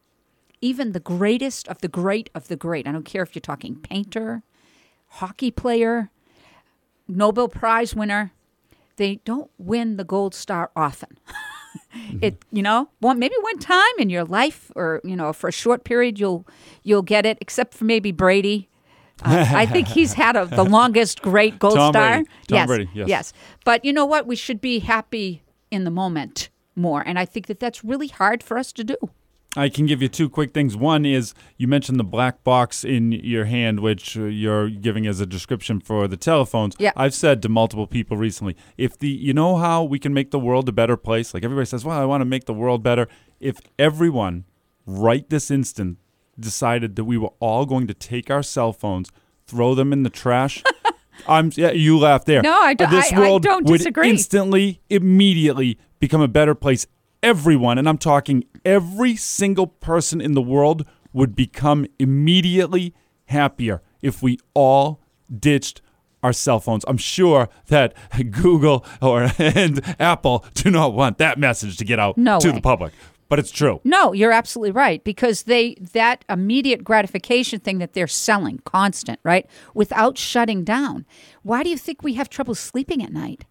[0.61, 2.87] Even the greatest of the great of the great.
[2.87, 4.41] I don't care if you're talking painter,
[5.07, 6.09] hockey player,
[7.09, 8.31] Nobel Prize winner.
[8.97, 11.17] they don't win the gold star often.
[12.21, 15.51] it you know one maybe one time in your life or you know for a
[15.51, 16.45] short period you'll
[16.83, 18.69] you'll get it except for maybe Brady.
[19.23, 22.09] Uh, I think he's had a, the longest great gold Tom star.
[22.09, 22.29] Brady.
[22.47, 23.07] Tom yes, Brady, yes.
[23.09, 23.33] yes.
[23.65, 24.25] But you know what?
[24.25, 28.41] We should be happy in the moment more, and I think that that's really hard
[28.41, 28.95] for us to do.
[29.57, 30.77] I can give you two quick things.
[30.77, 35.19] One is you mentioned the black box in your hand, which uh, you're giving as
[35.19, 36.75] a description for the telephones.
[36.77, 36.91] Yeah.
[36.95, 40.39] I've said to multiple people recently, if the you know how we can make the
[40.39, 41.33] world a better place.
[41.33, 43.07] Like everybody says, well, I want to make the world better.
[43.39, 44.45] If everyone
[44.85, 45.97] right this instant
[46.39, 49.09] decided that we were all going to take our cell phones,
[49.47, 50.63] throw them in the trash.
[51.27, 52.41] I'm yeah, you laugh there.
[52.43, 54.09] No, I don't- This I- I world don't would disagree.
[54.11, 56.85] instantly, immediately become a better place.
[57.21, 62.93] Everyone, and I'm talking every single person in the world, would become immediately
[63.25, 65.01] happier if we all
[65.37, 65.81] ditched
[66.23, 66.85] our cell phones.
[66.87, 67.93] I'm sure that
[68.31, 72.55] Google or and Apple do not want that message to get out No to way.
[72.55, 72.93] the public,
[73.27, 73.81] but it's true.
[73.83, 79.45] No, you're absolutely right because they that immediate gratification thing that they're selling constant, right?
[79.73, 81.05] Without shutting down.
[81.43, 83.43] Why do you think we have trouble sleeping at night?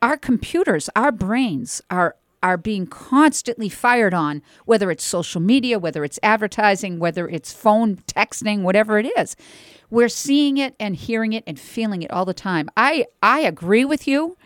[0.00, 6.04] Our computers, our brains are are being constantly fired on, whether it's social media, whether
[6.04, 9.36] it's advertising, whether it's phone texting, whatever it is.
[9.90, 12.68] We're seeing it and hearing it and feeling it all the time.
[12.76, 14.36] I I agree with you.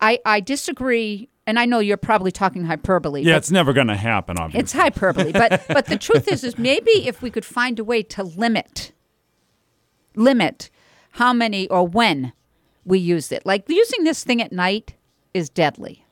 [0.00, 3.22] I I disagree and I know you're probably talking hyperbole.
[3.22, 4.38] Yeah, it's never going to happen.
[4.38, 7.84] Obviously, it's hyperbole, but but the truth is, is maybe if we could find a
[7.84, 8.92] way to limit,
[10.14, 10.70] limit
[11.12, 12.32] how many or when
[12.84, 13.44] we use it.
[13.44, 14.94] Like using this thing at night
[15.32, 16.03] is deadly.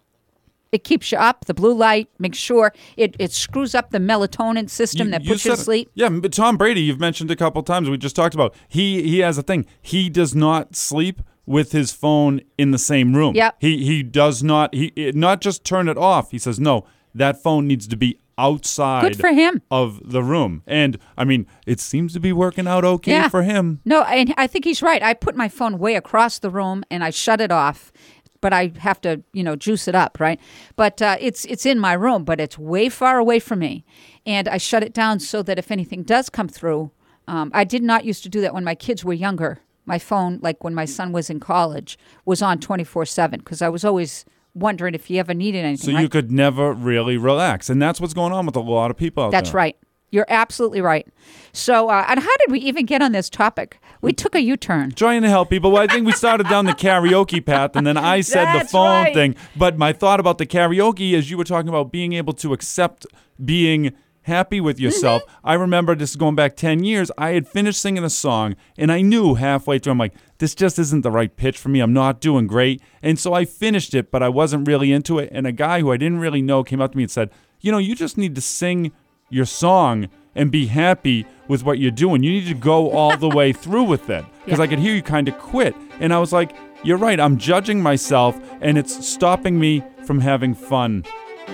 [0.72, 1.44] It keeps you up.
[1.44, 5.50] The blue light makes sure it, it screws up the melatonin system that puts you
[5.50, 5.64] to said it.
[5.64, 5.90] sleep.
[5.94, 7.90] Yeah, but Tom Brady, you've mentioned a couple times.
[7.90, 9.66] We just talked about he he has a thing.
[9.82, 13.34] He does not sleep with his phone in the same room.
[13.36, 13.56] Yep.
[13.58, 16.30] He he does not he it, not just turn it off.
[16.30, 16.86] He says no.
[17.14, 19.60] That phone needs to be outside Good for him.
[19.70, 20.62] of the room.
[20.66, 23.28] And I mean, it seems to be working out okay Yeah.
[23.28, 23.80] for him.
[23.84, 25.02] No, and I think he's right.
[25.02, 27.92] I put my phone way across the room and I shut it off,
[28.42, 30.38] but I have to, you know, juice it up, right?
[30.76, 33.86] But uh, it's it's in my room, but it's way far away from me,
[34.26, 36.90] and I shut it down so that if anything does come through,
[37.26, 39.60] um, I did not used to do that when my kids were younger.
[39.86, 43.62] My phone, like when my son was in college, was on twenty four seven because
[43.62, 45.86] I was always wondering if he ever needed anything.
[45.86, 46.02] So right?
[46.02, 47.70] you could never really relax.
[47.70, 49.56] And that's what's going on with a lot of people out That's there.
[49.56, 49.76] right.
[50.12, 51.08] You're absolutely right.
[51.52, 53.80] So, uh, and how did we even get on this topic?
[54.02, 54.92] We took a U turn.
[54.92, 55.72] trying to help people.
[55.72, 59.04] Well, I think we started down the karaoke path, and then I said the phone
[59.04, 59.14] right.
[59.14, 59.34] thing.
[59.56, 63.06] But my thought about the karaoke is you were talking about being able to accept
[63.42, 65.22] being happy with yourself.
[65.22, 65.46] Mm-hmm.
[65.46, 67.10] I remember this is going back 10 years.
[67.16, 70.78] I had finished singing a song, and I knew halfway through, I'm like, this just
[70.78, 71.80] isn't the right pitch for me.
[71.80, 72.82] I'm not doing great.
[73.02, 75.30] And so I finished it, but I wasn't really into it.
[75.32, 77.72] And a guy who I didn't really know came up to me and said, You
[77.72, 78.92] know, you just need to sing
[79.32, 82.22] your song and be happy with what you're doing.
[82.22, 84.24] You need to go all the way through with it.
[84.44, 84.64] Because Yeah.
[84.64, 85.74] I could hear you kind of quit.
[86.00, 87.20] And I was like, You're right.
[87.20, 91.04] I'm judging myself, and it's stopping me from having fun.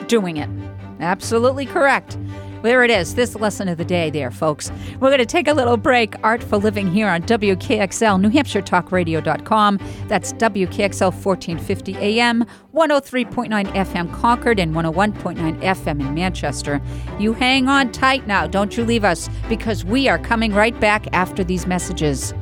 [0.07, 0.49] doing it.
[1.01, 2.17] Absolutely correct.
[2.63, 3.15] There it is.
[3.15, 4.73] This lesson of the day, there, folks.
[4.99, 6.15] We're going to take a little break.
[6.25, 9.79] Artful Living here on WKXL, New Hampshire Talk Radio.com.
[10.09, 12.45] That's WKXL 1450 AM,
[12.75, 16.83] 103.9 FM Concord, and 101.9 FM in Manchester.
[17.21, 18.49] You hang on tight now.
[18.49, 22.35] Don't you leave us because we are coming right back after these messages.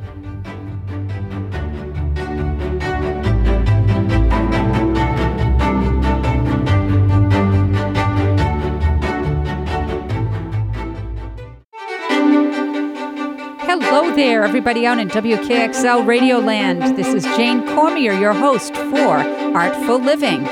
[13.79, 16.97] Hello there, everybody out in WKXL Radio Land.
[16.97, 19.17] This is Jane Cormier, your host for
[19.55, 20.43] Artful Living.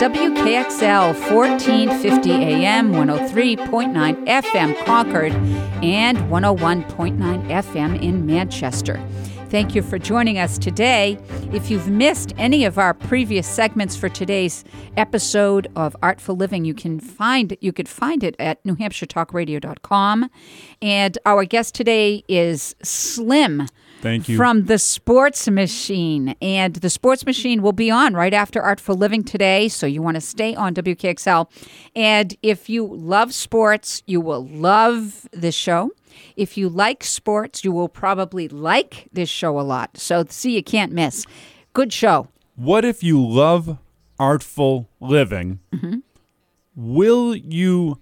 [0.00, 5.32] WKXL 1450 AM, 103.9 FM Concord,
[5.84, 9.00] and 101.9 FM in Manchester.
[9.52, 11.18] Thank you for joining us today.
[11.52, 14.64] If you've missed any of our previous segments for today's
[14.96, 20.30] episode of Artful Living, you can find you could find it at NewHampshireTalkRadio.com.
[20.80, 23.68] And our guest today is Slim.
[24.00, 24.38] Thank you.
[24.38, 26.34] From the Sports Machine.
[26.40, 29.68] And the Sports Machine will be on right after Artful Living today.
[29.68, 31.46] So you want to stay on WKXL.
[31.94, 35.90] And if you love sports, you will love this show.
[36.36, 39.96] If you like sports, you will probably like this show a lot.
[39.98, 41.24] So, see, you can't miss.
[41.72, 42.28] Good show.
[42.56, 43.78] What if you love
[44.18, 45.60] artful living?
[45.72, 45.98] Mm-hmm.
[46.74, 48.00] Will you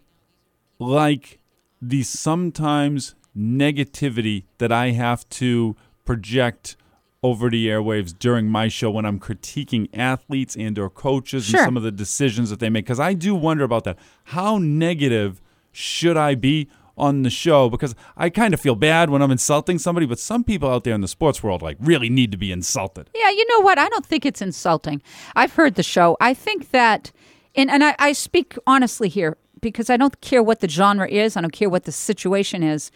[0.78, 1.38] like
[1.82, 6.76] the sometimes negativity that I have to project
[7.22, 11.60] over the airwaves during my show when I'm critiquing athletes and or coaches Sure.
[11.60, 13.98] and some of the decisions that they make because I do wonder about that.
[14.24, 16.68] How negative should I be
[17.00, 20.44] on the show because I kind of feel bad when I'm insulting somebody, but some
[20.44, 23.10] people out there in the sports world like really need to be insulted.
[23.14, 23.78] Yeah, you know what?
[23.78, 25.02] I don't think it's insulting.
[25.34, 26.16] I've heard the show.
[26.20, 27.10] I think that,
[27.54, 31.36] and, and I, I speak honestly here because I don't care what the genre is,
[31.36, 32.90] I don't care what the situation is.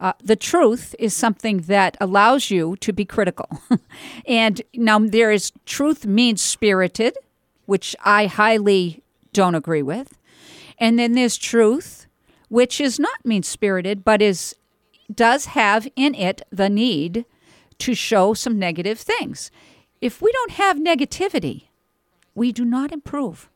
[0.00, 3.48] Uh, the truth is something that allows you to be critical.
[4.26, 7.16] and now there is truth means spirited,
[7.66, 9.02] which I highly
[9.32, 10.16] don't agree with.
[10.78, 11.97] And then there's truth,
[12.48, 14.54] which is not mean spirited, but is
[15.12, 17.24] does have in it the need
[17.78, 19.50] to show some negative things.
[20.00, 21.64] If we don't have negativity,
[22.34, 23.48] we do not improve.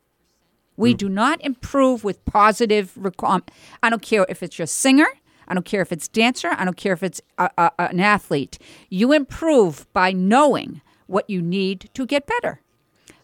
[0.76, 0.99] We mm.
[0.99, 2.95] do not improve with positive.
[2.99, 3.45] Recom- um,
[3.82, 5.07] I don't care if it's your singer.
[5.47, 6.51] I don't care if it's dancer.
[6.57, 8.59] I don't care if it's a, a, an athlete.
[8.88, 12.61] You improve by knowing what you need to get better.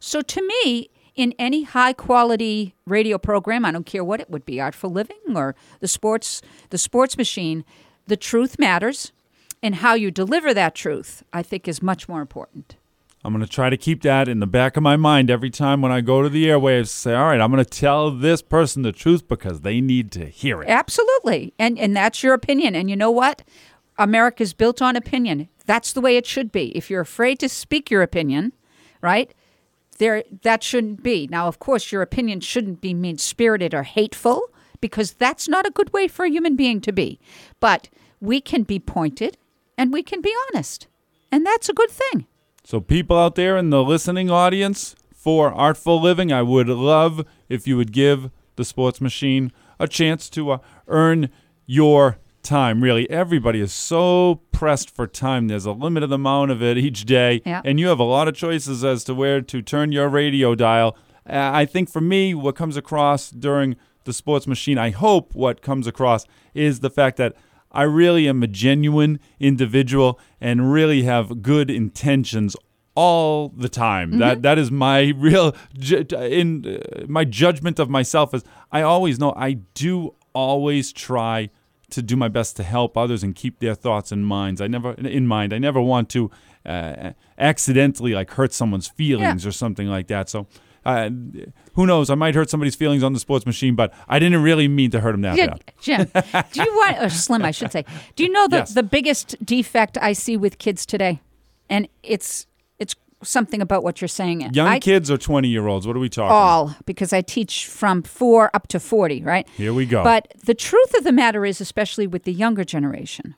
[0.01, 4.47] So to me, in any high quality radio program, I don't care what it would
[4.47, 6.41] be, Artful Living or the sports
[6.71, 7.64] the sports machine,
[8.07, 9.12] the truth matters
[9.61, 12.77] and how you deliver that truth, I think is much more important.
[13.25, 15.83] I'm going to try to keep that in the back of my mind every time
[15.83, 16.89] when I go to the airwaves.
[16.89, 20.27] Say, all right, I'm going to tell this person the truth because they need to
[20.27, 20.69] hear it.
[20.69, 21.53] Absolutely.
[21.59, 22.77] And and that's your opinion.
[22.77, 23.43] And you know what?
[23.99, 25.49] America's built on opinion.
[25.66, 26.69] That's the way it should be.
[26.77, 28.53] If you're afraid to speak your opinion,
[29.03, 29.35] right?
[29.99, 31.29] There that shouldn't be.
[31.31, 35.93] Now, of course, your opinion shouldn't be mean-spirited or hateful because that's not a good
[35.93, 37.19] way for a human being to be.
[37.61, 37.89] But
[38.21, 39.37] we can be pointed
[39.77, 40.87] and we can be honest.
[41.31, 42.27] And that's a good thing.
[42.65, 47.67] So, people out there in the listening audience for Artful Living, I would love if
[47.67, 51.31] you would give the Sports Machine a chance to uh, earn
[51.67, 52.19] your
[52.49, 52.83] time.
[52.83, 55.49] Really, everybody is so pressed for time.
[55.49, 57.61] There's a limited amount of it each day, Yeah.
[57.65, 60.97] and you have a lot of choices as to where to turn your radio dial.
[61.29, 65.61] Uh, I think for me, what comes across during the Sports Machine, I hope what
[65.61, 66.25] comes across
[66.55, 67.35] is the fact that
[67.71, 72.57] I really am a genuine individual and really have good intentions
[72.95, 74.19] all the time.
[74.19, 78.43] That that is my real ju- in uh, my judgment of myself is
[78.73, 81.51] I always know I do always try
[81.91, 84.61] to do my best to help others and keep their thoughts and minds.
[84.61, 85.53] I never in mind.
[85.53, 86.30] I never want to
[86.66, 90.28] uh, accidentally like hurt someone's feelings or something like that.
[90.28, 90.47] So.
[90.86, 91.11] Uh,
[91.74, 92.09] who knows?
[92.09, 95.01] I might hurt somebody's feelings on the sports machine, but I didn't really mean to
[95.01, 95.72] hurt them that Yeah, bad.
[95.82, 96.05] Jim,
[96.53, 97.45] do you want or Slim?
[97.45, 97.84] I should say.
[98.16, 98.72] Do you know the Yes.
[98.74, 101.20] the biggest defect I see with kids today,
[101.68, 102.47] and it's
[103.23, 104.41] something about what you're saying.
[104.53, 105.87] Young I, kids or 20 year olds?
[105.87, 106.35] What are we talking?
[106.35, 109.49] all because I teach from four up to forty, right?
[109.57, 110.05] Here we go.
[110.05, 113.35] But the truth of the matter is, especially with the younger generation,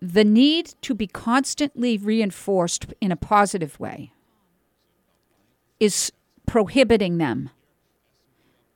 [0.00, 4.12] the need to be constantly reinforced in a positive way
[5.80, 6.12] is
[6.46, 7.50] prohibiting them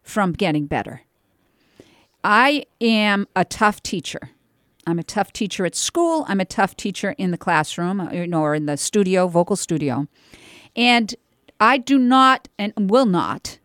[0.02, 1.02] from getting better.
[2.22, 4.30] I am a tough teacher.
[4.90, 6.24] I'm a tough teacher at school.
[6.28, 9.56] I'm a tough teacher in the classroom, uh, you know, or in the studio, vocal
[9.56, 10.06] studio.
[10.76, 11.14] And
[11.58, 13.58] I do not and will not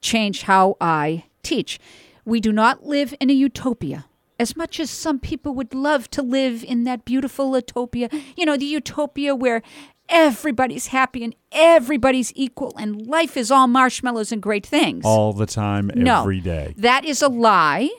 [0.00, 1.78] change how I teach.
[2.24, 4.06] We do not live in a utopia.
[4.38, 8.56] As much as some people would love to live in that beautiful utopia, you know,
[8.56, 9.62] the utopia where
[10.08, 15.04] everybody's happy and everybody's equal and life is all marshmallows and great things.
[15.04, 16.74] all the time, no, every day.
[16.76, 17.90] That is a lie.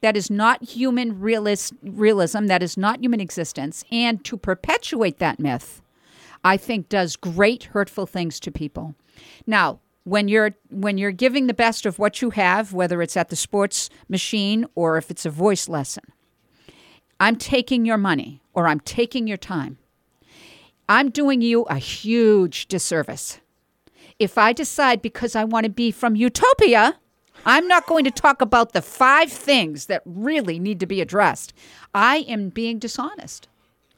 [0.00, 2.46] That is not human realist, realism.
[2.46, 3.84] That is not human existence.
[3.92, 5.82] And to perpetuate that myth,
[6.42, 8.94] I think does great hurtful things to people.
[9.46, 13.28] Now, when you're when you're giving the best of what you have, whether it's at
[13.28, 16.04] the sports machine or if it's a voice lesson,
[17.18, 19.78] I'm taking your money or I'm taking your time.
[20.88, 23.40] I'm doing you a huge disservice.
[24.18, 26.98] If I decide because I want to be from utopia,
[27.46, 31.52] I'm not going to talk about the five things that really need to be addressed.
[31.94, 33.48] I am being dishonest.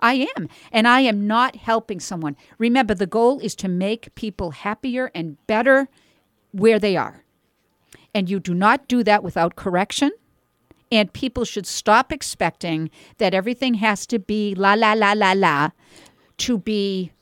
[0.01, 0.49] I am.
[0.73, 2.37] And I am not helping someone.
[2.59, 5.89] Remember, the goal is to make people happier and better
[6.51, 7.25] where they are.
[8.15, 10.11] And you do not do that without correction.
[10.91, 15.71] And people should stop expecting that everything has to be la, la, la, la, la
[16.39, 17.13] to be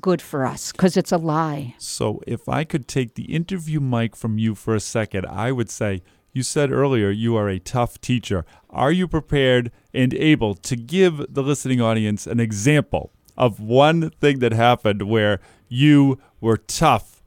[0.00, 1.74] good for us because it's a lie.
[1.78, 5.70] So, if I could take the interview mic from you for a second, I would
[5.70, 8.44] say, you said earlier you are a tough teacher.
[8.68, 14.40] Are you prepared and able to give the listening audience an example of one thing
[14.40, 17.22] that happened where you were tough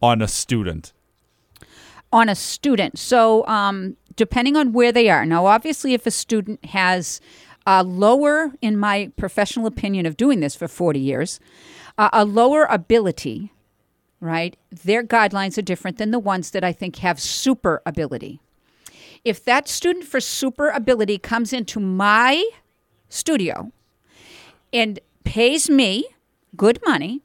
[0.00, 0.92] on a student?
[2.12, 2.98] on a student.
[2.98, 5.26] So, um, depending on where they are.
[5.26, 7.20] Now, obviously, if a student has
[7.66, 11.40] a lower, in my professional opinion of doing this for 40 years,
[11.98, 13.52] uh, a lower ability,
[14.20, 14.56] right?
[14.70, 18.40] Their guidelines are different than the ones that I think have super ability.
[19.24, 22.48] If that student for super ability comes into my
[23.08, 23.72] studio
[24.72, 26.06] and pays me
[26.56, 27.22] good money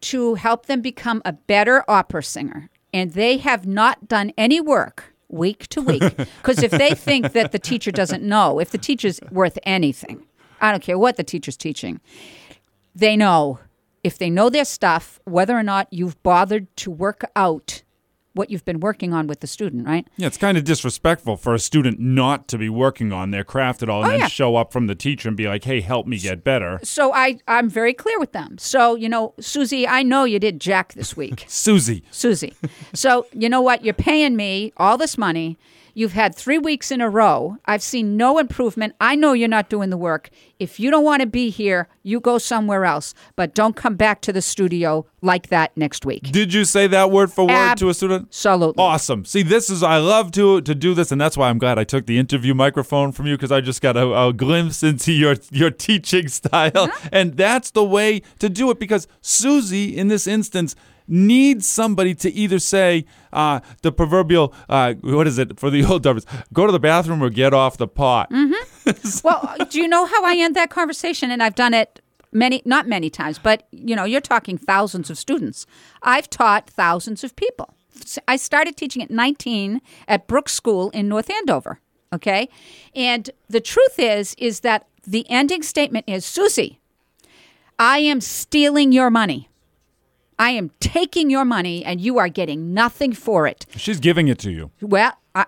[0.00, 5.14] to help them become a better opera singer, and they have not done any work
[5.28, 9.20] week to week, because if they think that the teacher doesn't know, if the teacher's
[9.30, 10.24] worth anything,
[10.60, 12.00] I don't care what the teacher's teaching,
[12.94, 13.58] they know
[14.04, 17.82] if they know their stuff, whether or not you've bothered to work out
[18.34, 20.08] what you've been working on with the student, right?
[20.16, 23.82] Yeah, it's kind of disrespectful for a student not to be working on their craft
[23.82, 24.26] at all and Oh, then yeah.
[24.28, 26.80] show up from the teacher and be like, hey, help me get better.
[26.82, 28.56] So I, I'm very clear with them.
[28.56, 31.44] So, you know, Susie, I know you did Jack this week.
[31.48, 32.04] Susie.
[32.10, 32.54] Susie.
[32.94, 33.84] So, you know what?
[33.84, 35.58] You're paying me all this money.
[35.94, 37.58] You've had three weeks in a row.
[37.66, 38.94] I've seen no improvement.
[39.00, 40.30] I know you're not doing the work.
[40.58, 43.14] If you don't want to be here, you go somewhere else.
[43.36, 46.24] But don't come back to the studio like that next week.
[46.32, 48.28] Did you say that word for word to a student?
[48.28, 48.82] Absolutely.
[48.82, 49.24] Awesome.
[49.24, 51.84] See, this is I love to to do this, and that's why I'm glad I
[51.84, 55.36] took the interview microphone from you because I just got a, a glimpse into your
[55.50, 57.08] your teaching style, uh-huh.
[57.12, 58.78] and that's the way to do it.
[58.78, 60.74] Because Susie, in this instance,
[61.06, 66.02] needs somebody to either say uh, the proverbial uh, what is it for the old
[66.02, 66.26] dubbers?
[66.52, 68.30] Go to the bathroom or get off the pot.
[69.24, 71.30] well, do you know how I end that conversation?
[71.30, 72.00] And I've done it
[72.32, 75.66] many, not many times, but you know, you're talking thousands of students.
[76.02, 77.74] I've taught thousands of people.
[78.26, 81.80] I started teaching at 19 at Brooks School in North Andover.
[82.12, 82.50] Okay,
[82.94, 86.78] and the truth is, is that the ending statement is, Susie,
[87.78, 89.48] I am stealing your money.
[90.38, 93.66] I am taking your money, and you are getting nothing for it.
[93.76, 94.70] She's giving it to you.
[94.80, 95.46] Well, I,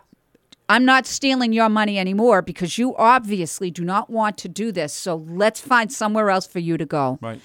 [0.69, 4.93] I'm not stealing your money anymore because you obviously do not want to do this.
[4.93, 7.19] So let's find somewhere else for you to go.
[7.21, 7.41] Right.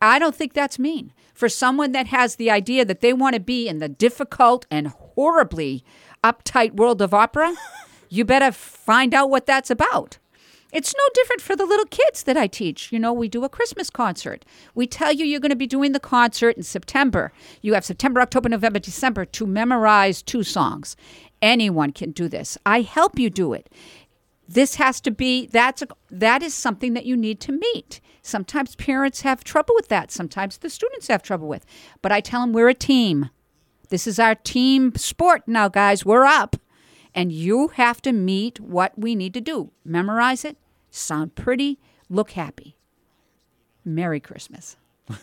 [0.00, 1.12] I don't think that's mean.
[1.34, 4.88] For someone that has the idea that they want to be in the difficult and
[4.88, 5.84] horribly
[6.24, 7.54] uptight world of opera,
[8.08, 10.18] you better find out what that's about.
[10.76, 12.92] It's no different for the little kids that I teach.
[12.92, 14.44] You know, we do a Christmas concert.
[14.74, 17.32] We tell you you're going to be doing the concert in September.
[17.62, 20.94] You have September, October, November, December to memorize two songs.
[21.40, 22.58] Anyone can do this.
[22.66, 23.72] I help you do it.
[24.46, 28.02] This has to be that's a, that is something that you need to meet.
[28.20, 30.10] Sometimes parents have trouble with that.
[30.10, 31.64] Sometimes the students have trouble with.
[32.02, 33.30] But I tell them we're a team.
[33.88, 36.04] This is our team sport now, guys.
[36.04, 36.54] We're up.
[37.14, 39.72] And you have to meet what we need to do.
[39.82, 40.58] Memorize it,
[40.96, 41.78] sound pretty,
[42.08, 42.76] look happy.
[43.84, 44.76] Merry Christmas.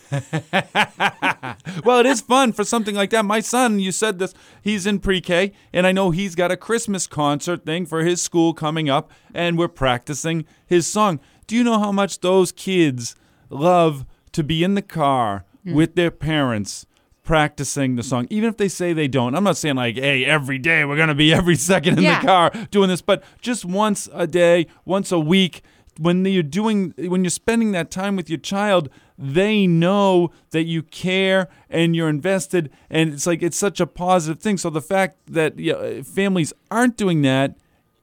[1.84, 3.26] Well, it is fun for something like that.
[3.26, 6.58] My son, you said this, he's in pre K, and I know he's got a
[6.58, 11.20] Christmas concert thing for his school coming up, and we're practicing his song.
[11.48, 13.16] Do you know how much those kids
[13.50, 15.74] love to be in the car Hmm.
[15.74, 16.86] with their parents?
[17.24, 19.34] Practicing the song, even if they say they don't.
[19.34, 22.20] I'm not saying like, hey, every day we're gonna be every second in Yeah.
[22.20, 25.62] the car doing this, but just once a day, once a week,
[25.98, 30.82] when you're doing when you're spending that time with your child they know that you
[30.82, 35.18] care and you're invested and it's like it's such a positive thing so the fact
[35.28, 37.56] that you know, families aren't doing that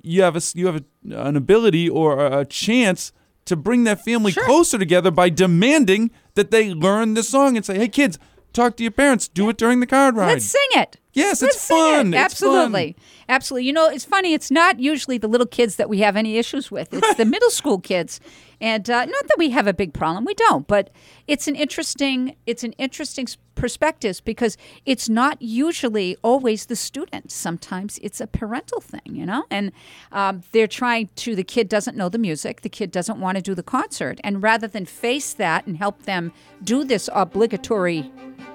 [0.03, 0.85] you have a you have a,
[1.16, 3.11] an ability or a, a chance
[3.45, 7.77] to bring that family closer together by demanding that they learn the song and say
[7.77, 8.21] hey kids
[8.53, 10.96] talk to your parents do it during the car ride Let's sing it.
[11.12, 11.80] Yes, Let's it's sing it.
[11.96, 12.14] fun.
[12.14, 12.96] It's Absolutely.
[13.28, 13.66] Absolutely.
[13.66, 14.32] You know, it's funny.
[14.32, 16.92] It's not usually the little kids that we have any issues with.
[16.94, 18.20] It's the middle school kids.
[18.61, 20.25] And uh, not that we have a big problem.
[20.25, 20.67] We don't.
[20.67, 20.91] But
[21.27, 24.57] it's an interesting it's an interesting perspective because
[24.87, 27.31] it's not usually always the student.
[27.31, 29.45] Sometimes it's a parental thing, you know?
[29.51, 29.73] And
[30.13, 32.63] um, they're trying to, the kid doesn't know the music.
[32.63, 34.19] The kid doesn't want to do the concert.
[34.25, 36.33] And rather than face that and help them
[36.65, 38.11] do this obligatory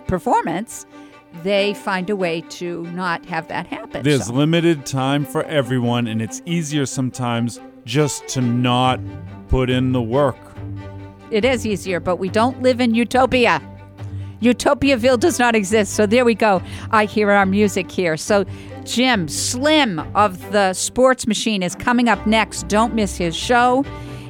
[0.07, 0.87] performance,
[1.43, 4.03] they find a way to not have that happen.
[4.03, 8.99] There's So- limited time for everyone, and it's easier sometimes just to not
[9.55, 10.35] put in the work.
[11.31, 13.61] it is easier, but we don't live in utopia.
[14.41, 15.93] Utopiaville does not exist.
[15.93, 16.61] So there we go.
[16.91, 18.17] I hear our music here.
[18.17, 18.43] So
[18.83, 22.67] Jim Slim of the Sports Machine is coming up next.
[22.67, 23.85] Don't miss his show.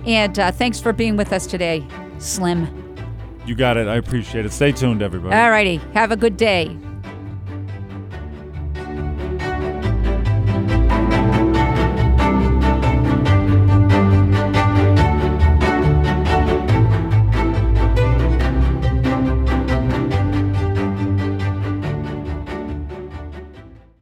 [0.05, 1.83] And uh, thanks for being with us today,
[2.19, 2.67] Slim.
[3.47, 3.87] You got it.
[3.87, 4.53] I appreciate it.
[4.53, 5.35] Stay tuned, everybody.
[5.35, 5.77] All righty.
[5.95, 6.77] Have a good day.